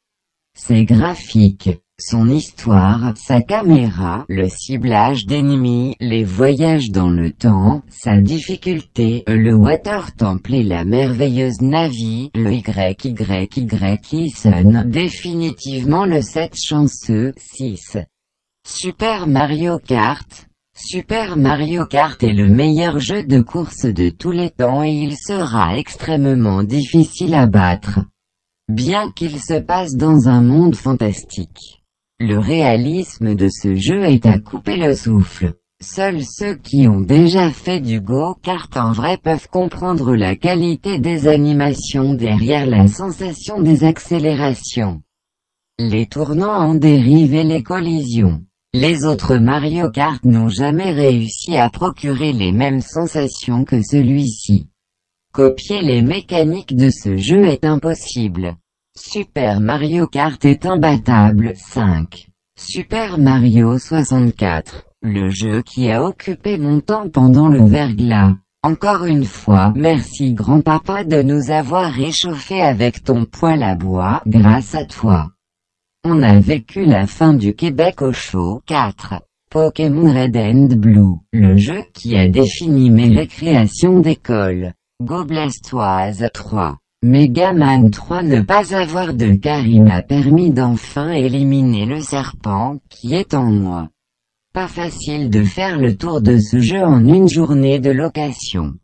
Ses 0.57 0.85
graphiques, 0.85 1.81
son 1.99 2.29
histoire, 2.29 3.11
sa 3.17 3.41
caméra, 3.41 4.23
le 4.29 4.47
ciblage 4.47 5.25
d'ennemis, 5.25 5.97
les 5.99 6.23
voyages 6.23 6.91
dans 6.91 7.09
le 7.09 7.33
temps, 7.33 7.81
sa 7.89 8.21
difficulté, 8.21 9.25
le 9.27 9.53
Water 9.53 10.15
Temple 10.15 10.53
et 10.53 10.63
la 10.63 10.85
merveilleuse 10.85 11.59
Navi, 11.59 12.31
le 12.35 12.53
YYY 12.53 14.29
sonne 14.29 14.89
définitivement 14.89 16.05
le 16.05 16.21
7 16.21 16.55
chanceux, 16.55 17.33
6. 17.35 17.97
Super 18.65 19.27
Mario 19.27 19.77
Kart, 19.79 20.44
Super 20.77 21.37
Mario 21.37 21.85
Kart 21.85 22.21
est 22.21 22.33
le 22.33 22.49
meilleur 22.49 22.99
jeu 22.99 23.23
de 23.23 23.39
course 23.39 23.85
de 23.85 24.09
tous 24.09 24.31
les 24.31 24.49
temps 24.49 24.83
et 24.83 24.91
il 24.91 25.15
sera 25.15 25.77
extrêmement 25.77 26.63
difficile 26.63 27.33
à 27.33 27.45
battre. 27.45 28.01
Bien 28.67 29.09
qu'il 29.11 29.39
se 29.39 29.57
passe 29.57 29.95
dans 29.95 30.27
un 30.27 30.41
monde 30.41 30.75
fantastique. 30.75 31.81
Le 32.19 32.39
réalisme 32.39 33.35
de 33.35 33.47
ce 33.47 33.75
jeu 33.75 34.03
est 34.03 34.25
à 34.25 34.37
couper 34.37 34.75
le 34.75 34.95
souffle. 34.95 35.53
Seuls 35.81 36.25
ceux 36.25 36.55
qui 36.55 36.89
ont 36.89 36.99
déjà 36.99 37.51
fait 37.51 37.79
du 37.79 38.01
go-kart 38.01 38.75
en 38.75 38.91
vrai 38.91 39.17
peuvent 39.17 39.47
comprendre 39.47 40.13
la 40.13 40.35
qualité 40.35 40.99
des 40.99 41.29
animations 41.29 42.15
derrière 42.15 42.65
la 42.65 42.89
sensation 42.89 43.61
des 43.61 43.85
accélérations. 43.85 45.01
Les 45.79 46.05
tournants 46.05 46.57
en 46.57 46.75
dérive 46.75 47.33
et 47.33 47.45
les 47.45 47.63
collisions. 47.63 48.43
Les 48.77 49.05
autres 49.05 49.37
Mario 49.37 49.89
Kart 49.89 50.21
n'ont 50.25 50.49
jamais 50.49 50.91
réussi 50.91 51.55
à 51.55 51.69
procurer 51.69 52.33
les 52.33 52.51
mêmes 52.51 52.81
sensations 52.81 53.63
que 53.63 53.81
celui-ci. 53.81 54.67
Copier 55.31 55.81
les 55.81 56.01
mécaniques 56.01 56.75
de 56.75 56.89
ce 56.89 57.15
jeu 57.15 57.45
est 57.45 57.63
impossible. 57.63 58.57
Super 58.93 59.61
Mario 59.61 60.07
Kart 60.07 60.43
est 60.43 60.65
imbattable 60.65 61.53
5. 61.55 62.27
Super 62.59 63.17
Mario 63.17 63.79
64, 63.79 64.87
le 65.01 65.29
jeu 65.29 65.61
qui 65.61 65.89
a 65.89 66.03
occupé 66.03 66.57
mon 66.57 66.81
temps 66.81 67.07
pendant 67.07 67.47
le 67.47 67.63
verglas. 67.63 68.33
Encore 68.61 69.05
une 69.05 69.23
fois, 69.23 69.71
merci 69.73 70.33
grand-papa 70.33 71.05
de 71.05 71.21
nous 71.21 71.49
avoir 71.49 71.93
réchauffés 71.93 72.61
avec 72.61 73.05
ton 73.05 73.23
poêle 73.23 73.63
à 73.63 73.75
bois, 73.75 74.21
grâce 74.27 74.75
à 74.75 74.83
toi. 74.83 75.31
On 76.07 76.21
a 76.21 76.39
vécu 76.39 76.85
la 76.85 77.07
fin 77.07 77.33
du 77.33 77.55
Québec 77.55 78.03
au 78.03 78.13
chaud. 78.13 78.61
4. 78.67 79.15
Pokémon 79.49 80.13
Red 80.13 80.37
and 80.37 80.75
Blue, 80.75 81.15
le 81.33 81.57
jeu 81.57 81.81
qui 81.95 82.15
a 82.15 82.27
défini 82.27 82.91
mes 82.91 83.09
récréations 83.09 84.01
d'école. 84.01 84.73
Go 85.01 85.25
Blastoise 85.25 86.29
3. 86.31 86.77
Megaman 87.01 87.89
3 87.89 88.21
Ne 88.21 88.41
pas 88.41 88.75
avoir 88.75 89.15
de 89.15 89.33
Karim 89.33 89.85
m'a 89.85 90.03
permis 90.03 90.51
d'enfin 90.51 91.11
éliminer 91.11 91.87
le 91.87 92.01
serpent 92.01 92.77
qui 92.87 93.15
est 93.15 93.33
en 93.33 93.49
moi. 93.49 93.89
Pas 94.53 94.67
facile 94.67 95.31
de 95.31 95.43
faire 95.43 95.79
le 95.79 95.97
tour 95.97 96.21
de 96.21 96.37
ce 96.37 96.59
jeu 96.59 96.83
en 96.83 97.03
une 97.03 97.27
journée 97.27 97.79
de 97.79 97.89
location. 97.89 98.75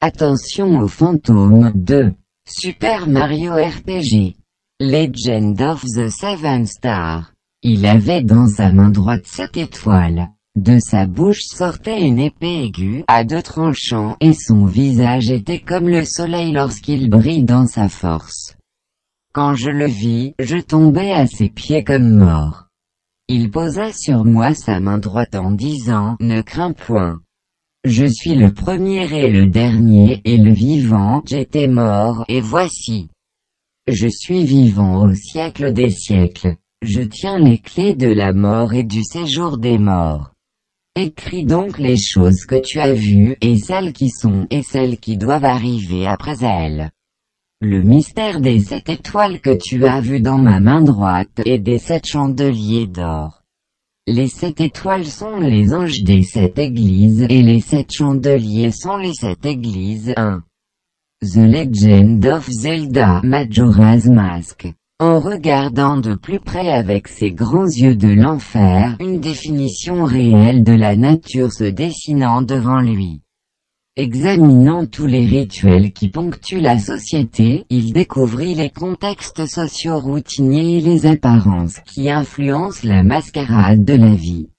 Attention 0.00 0.80
aux 0.80 0.88
fantômes 0.88 1.72
2. 1.74 2.14
Super 2.48 3.06
Mario 3.06 3.52
RPG. 3.52 4.34
Legend 4.80 5.62
of 5.62 5.84
the 5.84 6.10
Seven 6.10 6.66
Star. 6.66 7.32
Il 7.62 7.86
avait 7.86 8.24
dans 8.24 8.48
sa 8.48 8.72
main 8.72 8.88
droite 8.88 9.24
sept 9.24 9.56
étoiles. 9.56 10.30
De 10.56 10.80
sa 10.80 11.06
bouche 11.06 11.42
sortait 11.44 12.04
une 12.04 12.18
épée 12.18 12.64
aiguë 12.64 13.04
à 13.06 13.22
deux 13.22 13.40
tranchants 13.40 14.16
et 14.20 14.32
son 14.32 14.66
visage 14.66 15.30
était 15.30 15.60
comme 15.60 15.88
le 15.88 16.04
soleil 16.04 16.50
lorsqu'il 16.50 17.08
brille 17.08 17.44
dans 17.44 17.68
sa 17.68 17.88
force. 17.88 18.56
Quand 19.32 19.54
je 19.54 19.70
le 19.70 19.86
vis, 19.86 20.34
je 20.40 20.56
tombais 20.56 21.12
à 21.12 21.28
ses 21.28 21.50
pieds 21.50 21.84
comme 21.84 22.10
mort. 22.10 22.64
Il 23.28 23.52
posa 23.52 23.92
sur 23.92 24.24
moi 24.24 24.54
sa 24.54 24.80
main 24.80 24.98
droite 24.98 25.36
en 25.36 25.52
disant 25.52 26.16
«Ne 26.20 26.42
crains 26.42 26.72
point. 26.72 27.20
Je 27.84 28.06
suis 28.06 28.34
le 28.34 28.52
premier 28.52 29.04
et 29.04 29.30
le 29.30 29.46
dernier 29.46 30.20
et 30.24 30.36
le 30.36 30.52
vivant, 30.52 31.22
j'étais 31.24 31.68
mort 31.68 32.24
et 32.26 32.40
voici. 32.40 33.08
Je 33.86 34.08
suis 34.08 34.44
vivant 34.44 35.04
au 35.04 35.14
siècle 35.14 35.74
des 35.74 35.90
siècles. 35.90 36.56
Je 36.80 37.02
tiens 37.02 37.38
les 37.38 37.58
clés 37.58 37.94
de 37.94 38.08
la 38.08 38.32
mort 38.32 38.72
et 38.72 38.82
du 38.82 39.04
séjour 39.04 39.58
des 39.58 39.76
morts. 39.76 40.32
Écris 40.96 41.44
donc 41.44 41.78
les 41.78 41.98
choses 41.98 42.46
que 42.46 42.54
tu 42.54 42.80
as 42.80 42.94
vues 42.94 43.36
et 43.42 43.58
celles 43.58 43.92
qui 43.92 44.08
sont 44.08 44.46
et 44.48 44.62
celles 44.62 44.96
qui 44.96 45.18
doivent 45.18 45.44
arriver 45.44 46.06
après 46.06 46.42
elles. 46.42 46.92
Le 47.60 47.82
mystère 47.82 48.40
des 48.40 48.60
sept 48.60 48.88
étoiles 48.88 49.40
que 49.40 49.54
tu 49.54 49.84
as 49.84 50.00
vues 50.00 50.20
dans 50.20 50.38
ma 50.38 50.60
main 50.60 50.80
droite 50.80 51.42
et 51.44 51.58
des 51.58 51.78
sept 51.78 52.06
chandeliers 52.06 52.86
d'or. 52.86 53.42
Les 54.06 54.28
sept 54.28 54.62
étoiles 54.62 55.06
sont 55.06 55.40
les 55.40 55.74
anges 55.74 56.02
des 56.04 56.22
sept 56.22 56.58
églises 56.58 57.26
et 57.28 57.42
les 57.42 57.60
sept 57.60 57.92
chandeliers 57.92 58.70
sont 58.70 58.96
les 58.96 59.12
sept 59.12 59.44
églises 59.44 60.14
1. 60.16 60.42
The 61.22 61.38
Legend 61.38 62.26
of 62.26 62.46
Zelda 62.50 63.22
Majora's 63.22 64.06
Mask. 64.06 64.66
En 65.00 65.20
regardant 65.20 65.96
de 65.96 66.14
plus 66.14 66.38
près 66.38 66.70
avec 66.70 67.08
ses 67.08 67.32
grands 67.32 67.66
yeux 67.66 67.96
de 67.96 68.08
l'enfer, 68.08 68.96
une 69.00 69.20
définition 69.20 70.04
réelle 70.04 70.62
de 70.64 70.74
la 70.74 70.96
nature 70.96 71.50
se 71.50 71.64
dessinant 71.64 72.42
devant 72.42 72.80
lui. 72.80 73.22
Examinant 73.96 74.84
tous 74.84 75.06
les 75.06 75.24
rituels 75.24 75.92
qui 75.92 76.10
ponctuent 76.10 76.60
la 76.60 76.78
société, 76.78 77.64
il 77.70 77.94
découvrit 77.94 78.54
les 78.54 78.70
contextes 78.70 79.46
sociaux 79.46 80.00
routiniers 80.00 80.76
et 80.76 80.80
les 80.82 81.06
apparences 81.06 81.80
qui 81.86 82.10
influencent 82.10 82.86
la 82.86 83.02
mascarade 83.02 83.82
de 83.82 83.94
la 83.94 84.14
vie. 84.14 84.50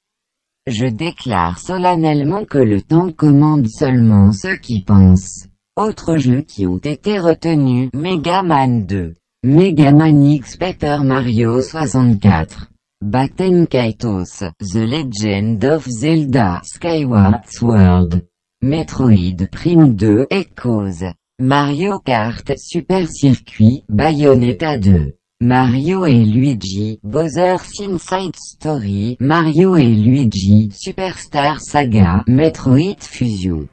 Je 0.65 0.87
déclare 0.87 1.59
solennellement 1.59 2.43
que 2.43 2.57
le 2.57 2.81
temps 2.81 3.11
commande 3.11 3.67
seulement 3.67 4.31
ceux 4.31 4.57
qui 4.57 4.81
pensent. 4.81 5.47
Autres 5.77 6.15
jeux 6.15 6.41
qui 6.41 6.65
ont 6.65 6.77
été 6.77 7.19
retenus, 7.19 7.89
Mega 7.93 8.43
Man 8.43 8.85
2, 8.85 9.13
Mega 9.43 9.91
Man 9.91 10.23
X 10.23 10.55
Paper 10.55 10.99
Mario 11.03 11.61
64, 11.61 12.71
Batten 13.03 13.67
Kaitos, 13.67 14.45
The 14.61 14.75
Legend 14.75 15.65
of 15.65 15.85
Zelda 15.85 16.61
Skyward 16.63 17.41
Sword. 17.49 18.21
Metroid 18.61 19.49
Prime 19.51 19.93
2 19.95 20.27
Echoes, 20.29 21.11
Mario 21.41 21.99
Kart 21.99 22.53
Super 22.55 23.05
Circuit 23.09 23.83
Bayonetta 23.89 24.77
2, 24.77 25.13
Mario 25.41 26.05
et 26.05 26.23
Luigi 26.23 27.01
Bowser's 27.03 27.81
Inside 27.81 28.37
Story. 28.37 29.17
Mario 29.19 29.75
et 29.75 29.93
Luigi 29.93 30.71
Superstar 30.73 31.59
Saga 31.59 32.23
Metroid 32.27 33.01
Fusion 33.01 33.67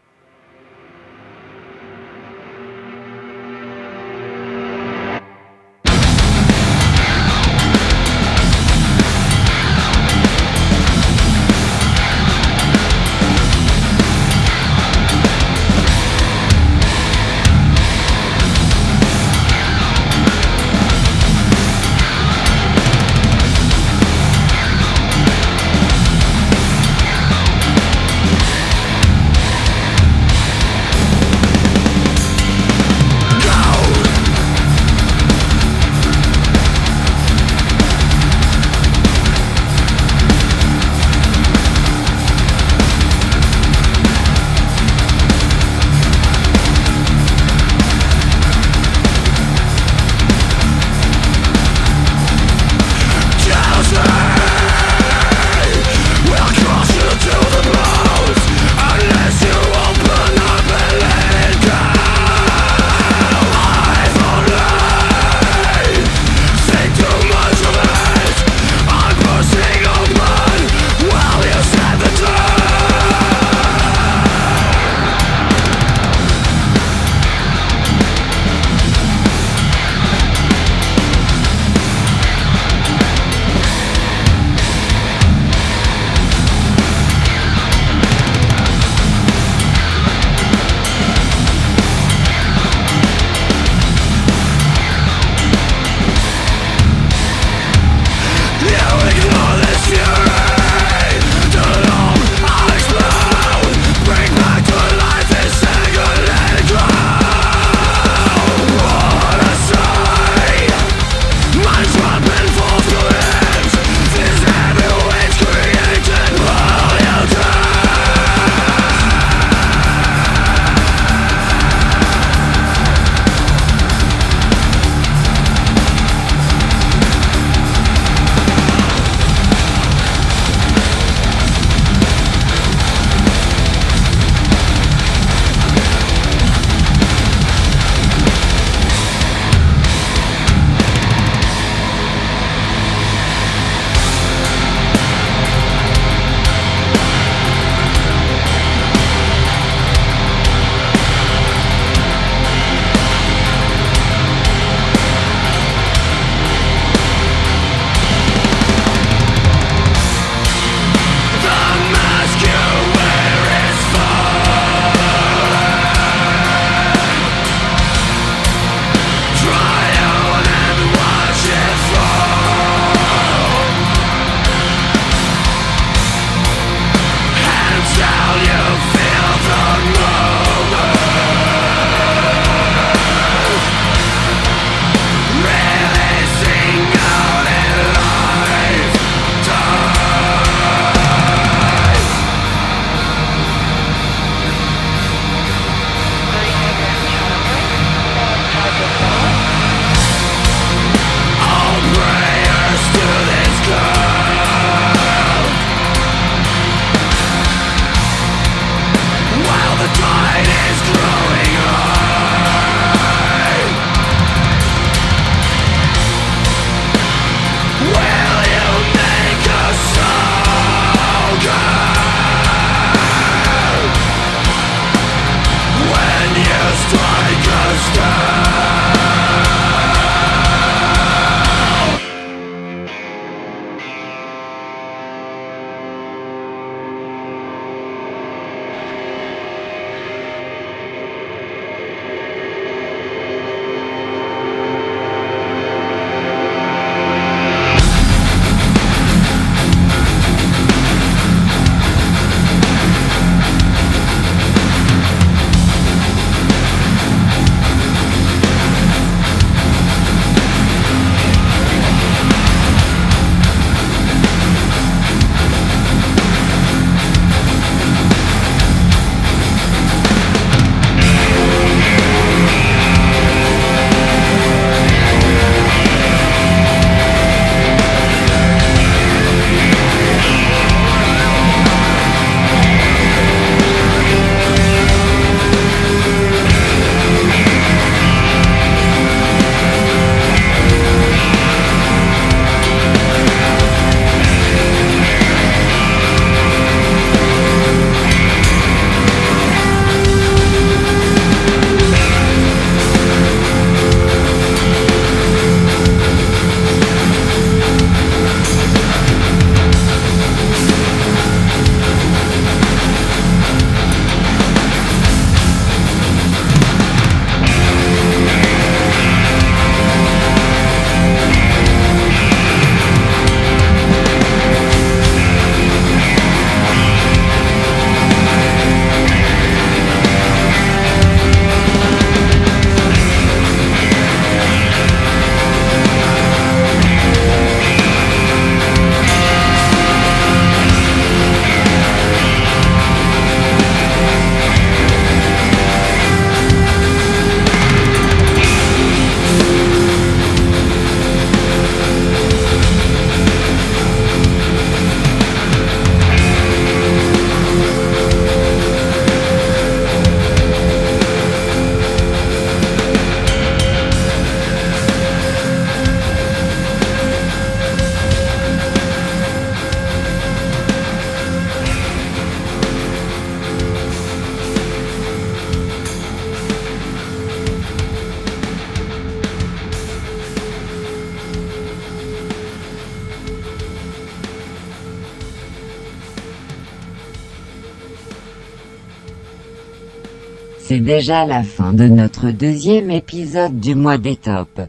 c'est 390.73 390.81
déjà 390.81 391.27
la 391.27 391.43
fin 391.43 391.75
de 391.75 391.85
notre 391.85 392.31
deuxième 392.31 392.91
épisode 392.91 393.61
du 393.61 393.75
mois 393.75 393.99
des 393.99 394.17
tops. 394.17 394.63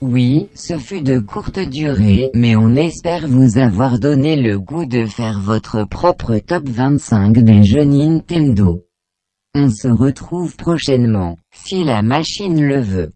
Oui, 0.00 0.48
ce 0.56 0.76
fut 0.76 1.02
de 1.02 1.20
courte 1.20 1.60
durée, 1.60 2.32
mais 2.34 2.56
on 2.56 2.74
espère 2.74 3.28
vous 3.28 3.56
avoir 3.56 4.00
donné 4.00 4.34
le 4.34 4.58
goût 4.58 4.86
de 4.86 5.06
faire 5.06 5.38
votre 5.38 5.84
propre 5.84 6.38
top 6.38 6.68
25 6.68 7.38
des 7.44 7.62
jeux 7.62 7.84
Nintendo. 7.84 8.82
On 9.54 9.70
se 9.70 9.86
retrouve 9.86 10.56
prochainement, 10.56 11.38
si 11.54 11.84
la 11.84 12.02
machine 12.02 12.60
le 12.60 12.80
veut. 12.80 13.12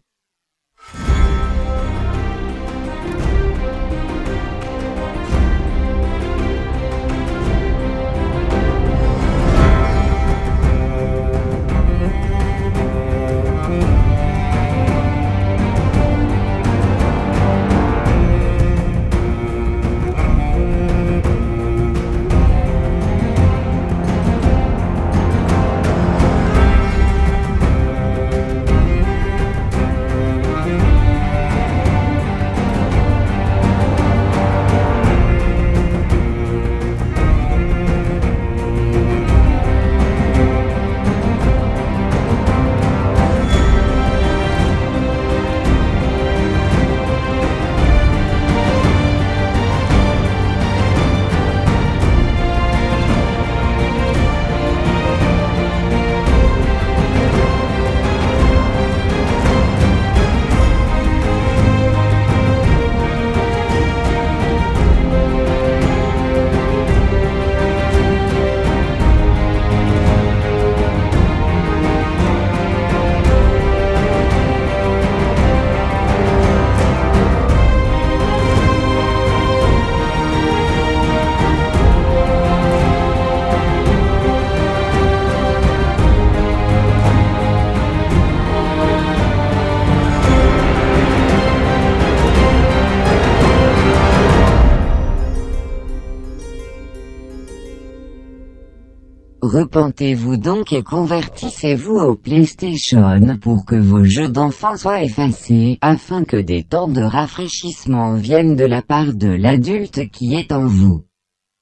Repentez-vous 99.73 100.35
donc 100.35 100.73
et 100.73 100.83
convertissez-vous 100.83 101.95
au 101.95 102.15
PlayStation 102.15 103.01
pour 103.41 103.63
que 103.63 103.75
vos 103.75 104.03
jeux 104.03 104.27
d'enfants 104.27 104.75
soient 104.75 105.01
effacés, 105.01 105.77
afin 105.79 106.25
que 106.25 106.35
des 106.35 106.63
temps 106.63 106.89
de 106.89 107.01
rafraîchissement 107.01 108.15
viennent 108.15 108.57
de 108.57 108.65
la 108.65 108.81
part 108.81 109.13
de 109.13 109.29
l'adulte 109.29 110.09
qui 110.11 110.35
est 110.35 110.51
en 110.51 110.65
vous. 110.65 111.05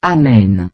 Amen. 0.01 0.71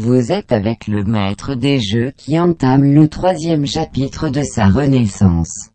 Vous 0.00 0.30
êtes 0.30 0.52
avec 0.52 0.86
le 0.86 1.02
maître 1.02 1.56
des 1.56 1.80
jeux 1.80 2.12
qui 2.16 2.38
entame 2.38 2.94
le 2.94 3.08
troisième 3.08 3.66
chapitre 3.66 4.28
de 4.28 4.42
sa 4.42 4.66
renaissance. 4.66 5.70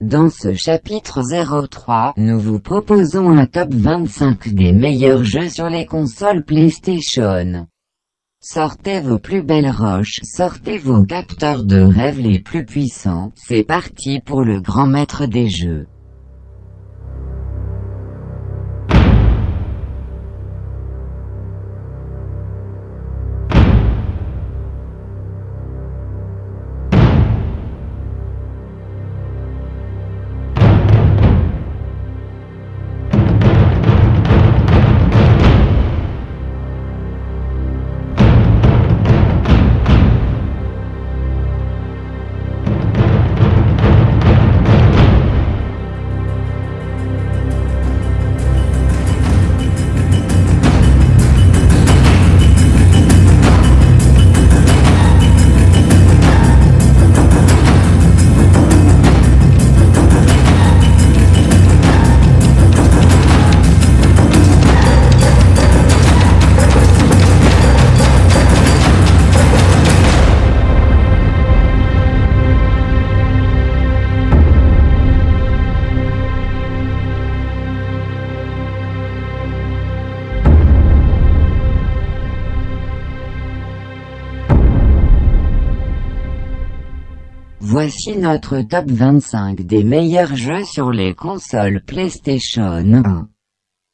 Dans 0.00 0.30
ce 0.30 0.52
chapitre 0.52 1.22
03, 1.70 2.14
nous 2.16 2.40
vous 2.40 2.58
proposons 2.58 3.30
un 3.30 3.46
top 3.46 3.72
25 3.72 4.48
des 4.48 4.72
meilleurs 4.72 5.22
jeux 5.22 5.48
sur 5.48 5.68
les 5.68 5.86
consoles 5.86 6.44
PlayStation. 6.44 7.68
Sortez 8.40 9.00
vos 9.00 9.20
plus 9.20 9.44
belles 9.44 9.70
roches, 9.70 10.18
sortez 10.24 10.78
vos 10.78 11.04
capteurs 11.04 11.62
de 11.62 11.78
rêve 11.82 12.18
les 12.18 12.40
plus 12.40 12.64
puissants, 12.64 13.30
c'est 13.36 13.62
parti 13.62 14.18
pour 14.18 14.42
le 14.42 14.60
grand 14.60 14.88
maître 14.88 15.26
des 15.26 15.48
jeux. 15.48 15.86
Voici 87.72 88.18
notre 88.18 88.60
top 88.60 88.90
25 88.90 89.62
des 89.62 89.82
meilleurs 89.82 90.36
jeux 90.36 90.62
sur 90.62 90.90
les 90.90 91.14
consoles 91.14 91.82
PlayStation 91.82 92.62
1. 92.64 93.28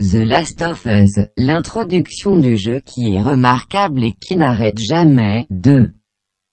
The 0.00 0.14
Last 0.14 0.62
of 0.62 0.84
Us, 0.84 1.20
l'introduction 1.36 2.36
du 2.36 2.56
jeu 2.56 2.80
qui 2.84 3.14
est 3.14 3.22
remarquable 3.22 4.02
et 4.02 4.14
qui 4.20 4.34
n'arrête 4.34 4.80
jamais. 4.80 5.46
2. 5.50 5.92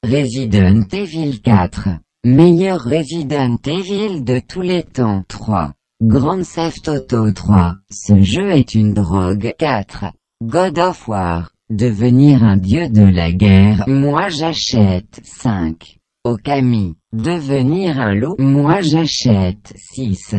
Resident 0.04 0.84
Evil 0.94 1.42
4, 1.42 1.90
meilleur 2.26 2.84
Resident 2.84 3.58
Evil 3.66 4.24
de 4.24 4.40
tous 4.40 4.62
les 4.62 4.84
temps. 4.84 5.24
3. 5.28 5.74
Grand 6.04 6.44
Theft 6.44 6.88
Auto 6.90 7.32
3, 7.32 7.74
ce 7.90 8.22
jeu 8.22 8.52
est 8.52 8.76
une 8.76 8.94
drogue. 8.94 9.56
4. 9.58 10.14
God 10.44 10.78
of 10.78 11.08
War, 11.08 11.50
devenir 11.72 12.44
un 12.44 12.58
dieu 12.58 12.88
de 12.88 13.02
la 13.02 13.32
guerre. 13.32 13.84
Moi 13.88 14.30
j'achète. 14.30 15.22
5. 15.24 15.98
Okami, 16.26 16.96
devenir 17.14 18.00
un 18.00 18.16
loup, 18.16 18.36
moi 18.40 18.82
j'achète 18.82 19.76
6. 19.76 20.34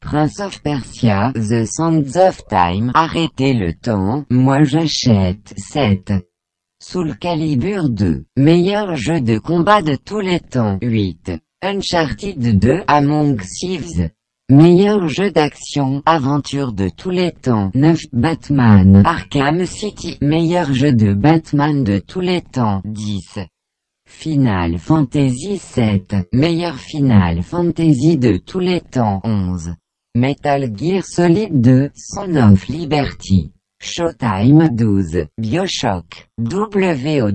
Prince 0.00 0.38
of 0.38 0.62
Persia, 0.62 1.32
The 1.34 1.66
Sands 1.66 2.16
of 2.16 2.46
Time, 2.48 2.92
arrêtez 2.94 3.52
le 3.52 3.72
temps, 3.72 4.24
moi 4.30 4.62
j'achète 4.62 5.52
7. 5.56 6.12
Soul 6.80 7.16
Calibur 7.18 7.88
2, 7.88 8.24
meilleur 8.36 8.94
jeu 8.94 9.20
de 9.20 9.36
combat 9.38 9.82
de 9.82 9.96
tous 9.96 10.20
les 10.20 10.38
temps. 10.38 10.78
8. 10.80 11.32
Uncharted 11.60 12.60
2, 12.60 12.84
Among 12.86 13.42
Thieves, 13.42 14.10
meilleur 14.48 15.08
jeu 15.08 15.32
d'action, 15.32 16.04
aventure 16.06 16.72
de 16.72 16.88
tous 16.88 17.10
les 17.10 17.32
temps. 17.32 17.72
9. 17.74 17.98
Batman, 18.12 19.02
Arkham 19.04 19.66
City, 19.66 20.18
meilleur 20.20 20.72
jeu 20.72 20.92
de 20.92 21.12
Batman 21.12 21.82
de 21.82 21.98
tous 21.98 22.20
les 22.20 22.42
temps. 22.42 22.80
10. 22.84 23.40
Final 24.12 24.78
Fantasy 24.78 25.60
VII, 25.74 26.26
meilleur 26.32 26.76
Final 26.76 27.42
Fantasy 27.42 28.18
de 28.18 28.36
tous 28.36 28.60
les 28.60 28.80
temps 28.80 29.20
11. 29.24 29.74
Metal 30.14 30.70
Gear 30.76 31.04
Solid 31.04 31.60
2, 31.60 31.90
Son 31.94 32.36
of 32.36 32.68
Liberty. 32.68 33.50
Showtime 33.80 34.68
12, 34.68 35.26
Bioshock, 35.38 36.28
WOWWW 36.38 37.26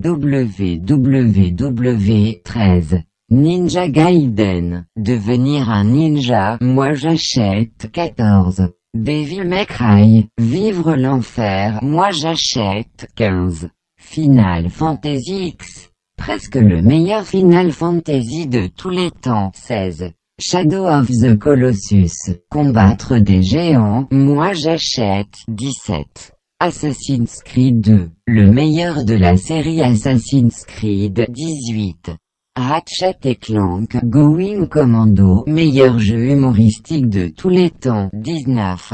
13. 2.46 3.04
Ninja 3.32 3.90
Gaiden, 3.90 4.86
devenir 4.96 5.70
un 5.70 5.84
ninja, 5.84 6.58
moi 6.62 6.94
j'achète 6.94 7.92
14. 7.92 8.70
Devil 8.94 9.44
May 9.44 9.66
Cry, 9.66 10.30
vivre 10.38 10.96
l'enfer, 10.96 11.80
moi 11.82 12.12
j'achète 12.12 13.10
15. 13.16 13.70
Final 14.00 14.70
Fantasy 14.70 15.48
X, 15.48 15.87
presque 16.18 16.56
le 16.56 16.82
meilleur 16.82 17.26
Final 17.26 17.72
Fantasy 17.72 18.48
de 18.48 18.68
tous 18.68 18.90
les 18.90 19.12
temps. 19.12 19.52
16. 19.54 20.12
Shadow 20.40 20.86
of 20.86 21.08
the 21.08 21.38
Colossus, 21.38 22.36
combattre 22.50 23.18
des 23.18 23.42
géants, 23.42 24.08
moi 24.12 24.54
j'achète. 24.54 25.34
17. 25.48 26.34
Assassin's 26.60 27.42
Creed 27.44 27.82
2, 27.82 28.10
le 28.28 28.52
meilleur 28.52 29.06
de 29.06 29.14
la 29.14 29.38
série 29.38 29.82
Assassin's 29.82 30.66
Creed. 30.66 31.28
18. 31.30 32.12
Ratchet 32.56 33.18
et 33.24 33.36
Clank 33.36 33.98
Going 34.04 34.66
Commando, 34.68 35.44
meilleur 35.48 36.00
jeu 36.00 36.32
humoristique 36.32 37.10
de 37.10 37.28
tous 37.28 37.50
les 37.50 37.70
temps. 37.70 38.10
19. 38.14 38.94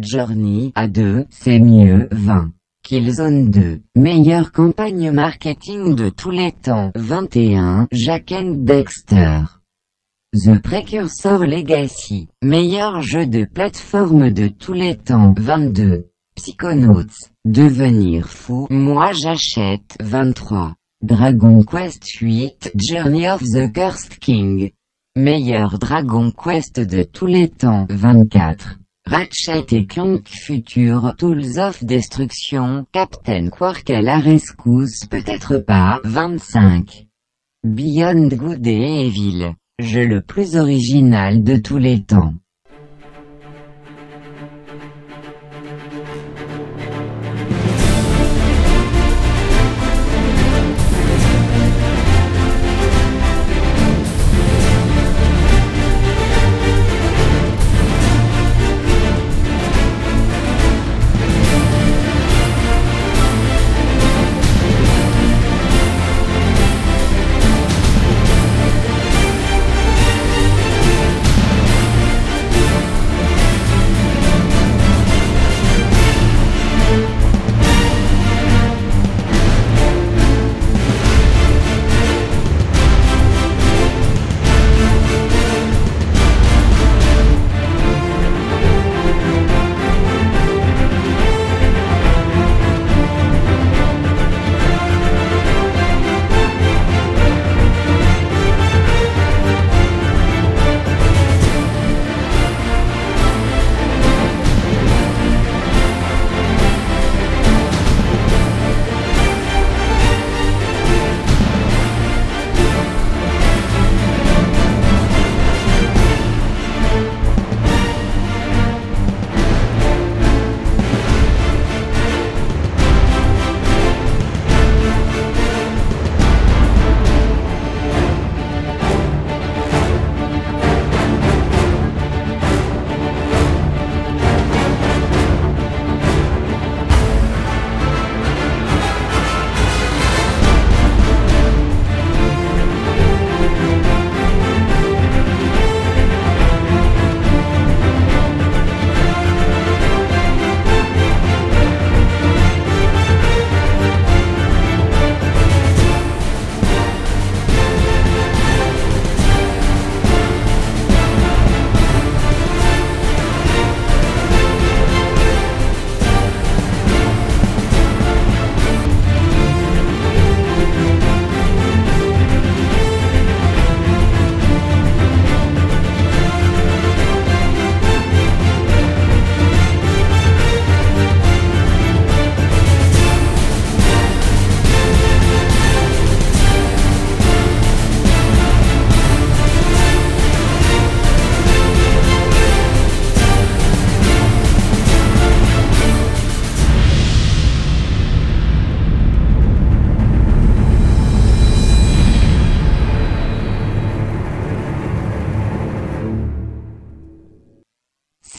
Journey 0.00 0.72
à 0.74 0.88
2, 0.88 1.26
c'est 1.30 1.58
mieux. 1.58 2.08
20. 2.12 2.52
Killzone 2.82 3.48
2, 3.48 3.80
meilleure 3.94 4.50
campagne 4.50 5.12
marketing 5.12 5.94
de 5.94 6.08
tous 6.08 6.32
les 6.32 6.50
temps. 6.50 6.90
21. 6.96 7.86
Jack 7.92 8.32
and 8.32 8.64
Dexter. 8.64 9.44
The 10.34 10.60
Precursor 10.60 11.46
Legacy, 11.46 12.28
meilleur 12.42 13.00
jeu 13.00 13.26
de 13.26 13.44
plateforme 13.44 14.30
de 14.30 14.48
tous 14.48 14.72
les 14.72 14.96
temps. 14.96 15.32
22. 15.38 16.08
Psychonauts, 16.34 17.30
devenir 17.44 18.28
fou, 18.28 18.66
moi 18.68 19.12
j'achète. 19.12 19.96
23. 20.00 20.74
Dragon 21.02 21.62
Quest 21.62 22.04
8, 22.20 22.72
Journey 22.74 23.28
of 23.28 23.42
the 23.42 23.72
Cursed 23.72 24.18
King. 24.18 24.72
Meilleur 25.14 25.78
Dragon 25.78 26.32
Quest 26.32 26.80
de 26.80 27.04
tous 27.04 27.26
les 27.26 27.48
temps. 27.48 27.86
24. 27.90 28.78
Ratchet 29.06 29.66
et 29.72 29.86
Clank 29.86 30.28
Future 30.28 31.14
Tools 31.18 31.58
of 31.58 31.82
Destruction 31.84 32.86
Captain 32.92 33.48
Quark 33.50 33.90
à 33.90 34.00
la 34.00 34.18
rescousse 34.18 35.06
peut-être 35.06 35.58
pas 35.58 36.00
25. 36.04 37.08
Beyond 37.64 38.28
Good 38.28 38.66
et 38.66 39.06
Evil, 39.06 39.54
jeu 39.78 40.06
le 40.06 40.22
plus 40.22 40.56
original 40.56 41.42
de 41.42 41.56
tous 41.56 41.78
les 41.78 42.04
temps. 42.04 42.34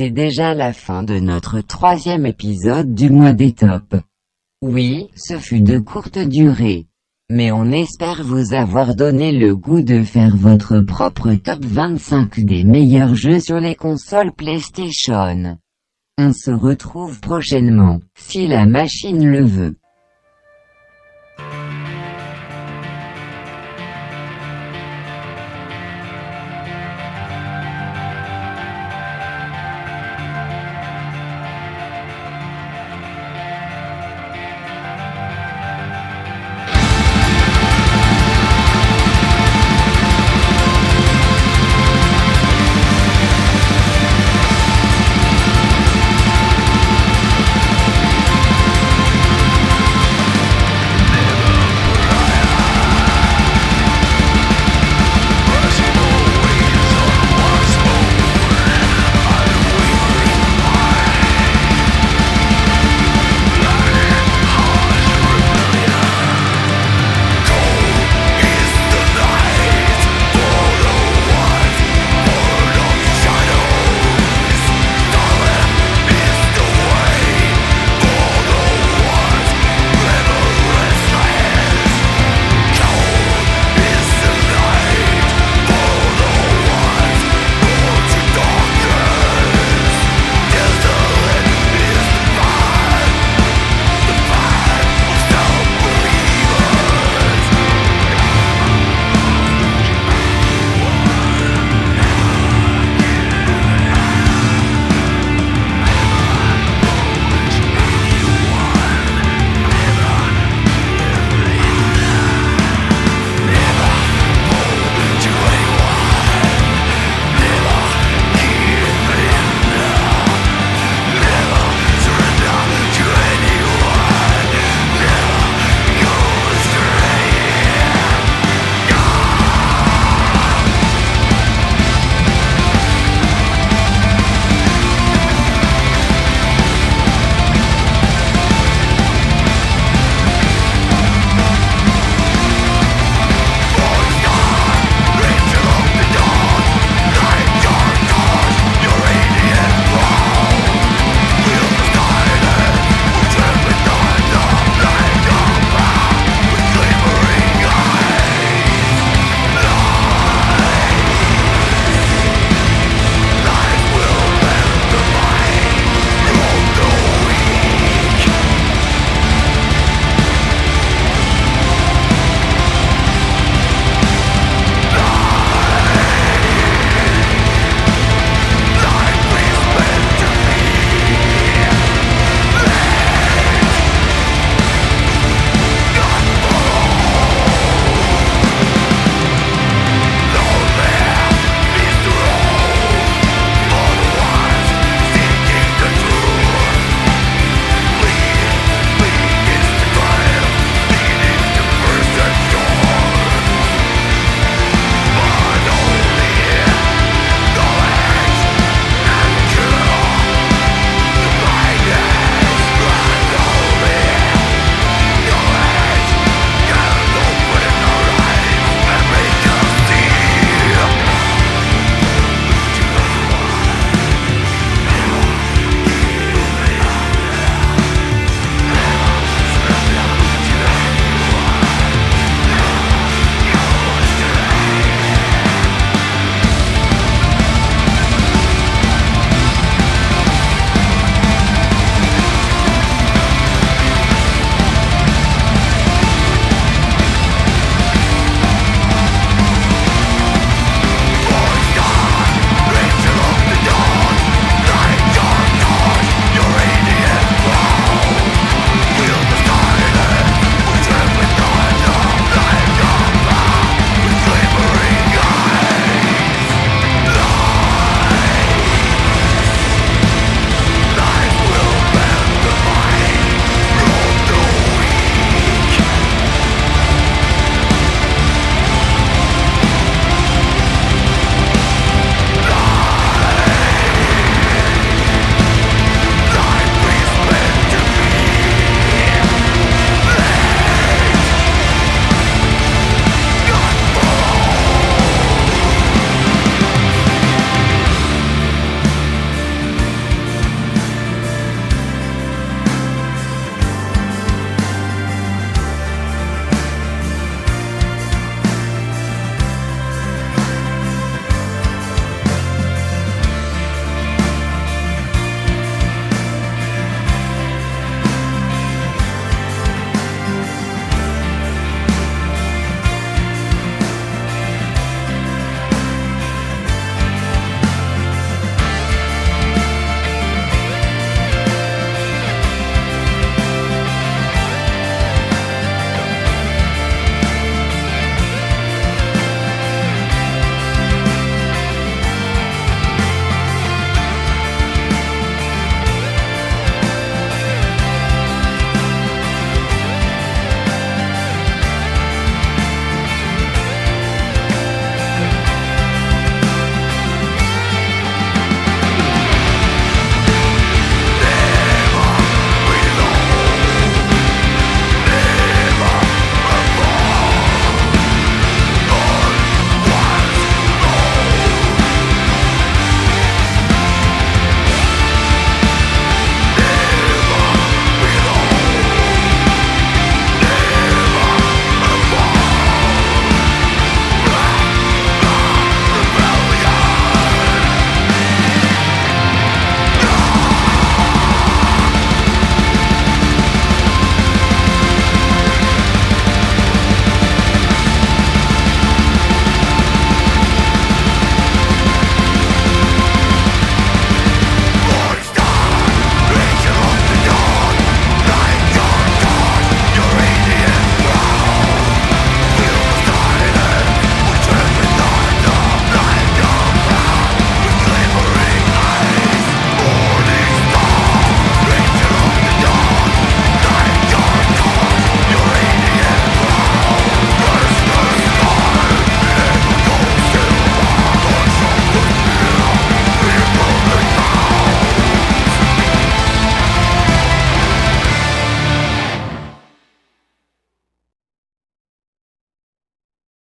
C'est 0.04 0.10
déjà 0.10 0.54
la 0.54 0.74
fin 0.74 1.02
de 1.02 1.18
notre 1.18 1.62
troisième 1.62 2.26
épisode 2.26 2.94
du 2.94 3.10
mois 3.10 3.32
des 3.32 3.54
tops. 3.54 4.02
Oui, 4.62 5.08
ce 5.16 5.38
fut 5.40 5.62
de 5.62 5.80
courte 5.80 6.20
durée. 6.20 6.88
Mais 7.30 7.54
on 7.54 7.72
espère 7.72 8.22
vous 8.22 8.54
avoir 8.54 8.96
donné 8.96 9.32
le 9.32 9.56
goût 9.56 9.82
de 9.82 10.04
faire 10.04 10.36
votre 10.36 10.82
propre 10.82 11.34
top 11.36 11.64
25 11.64 12.42
des 12.42 12.66
meilleurs 12.66 13.16
jeux 13.16 13.40
sur 13.40 13.62
les 13.62 13.76
consoles 13.76 14.34
PlayStation. 14.34 15.58
On 16.18 16.34
se 16.34 16.52
retrouve 16.52 17.22
prochainement, 17.22 18.02
si 18.14 18.48
la 18.50 18.66
machine 18.66 19.26
le 19.26 19.46
veut. 19.46 19.78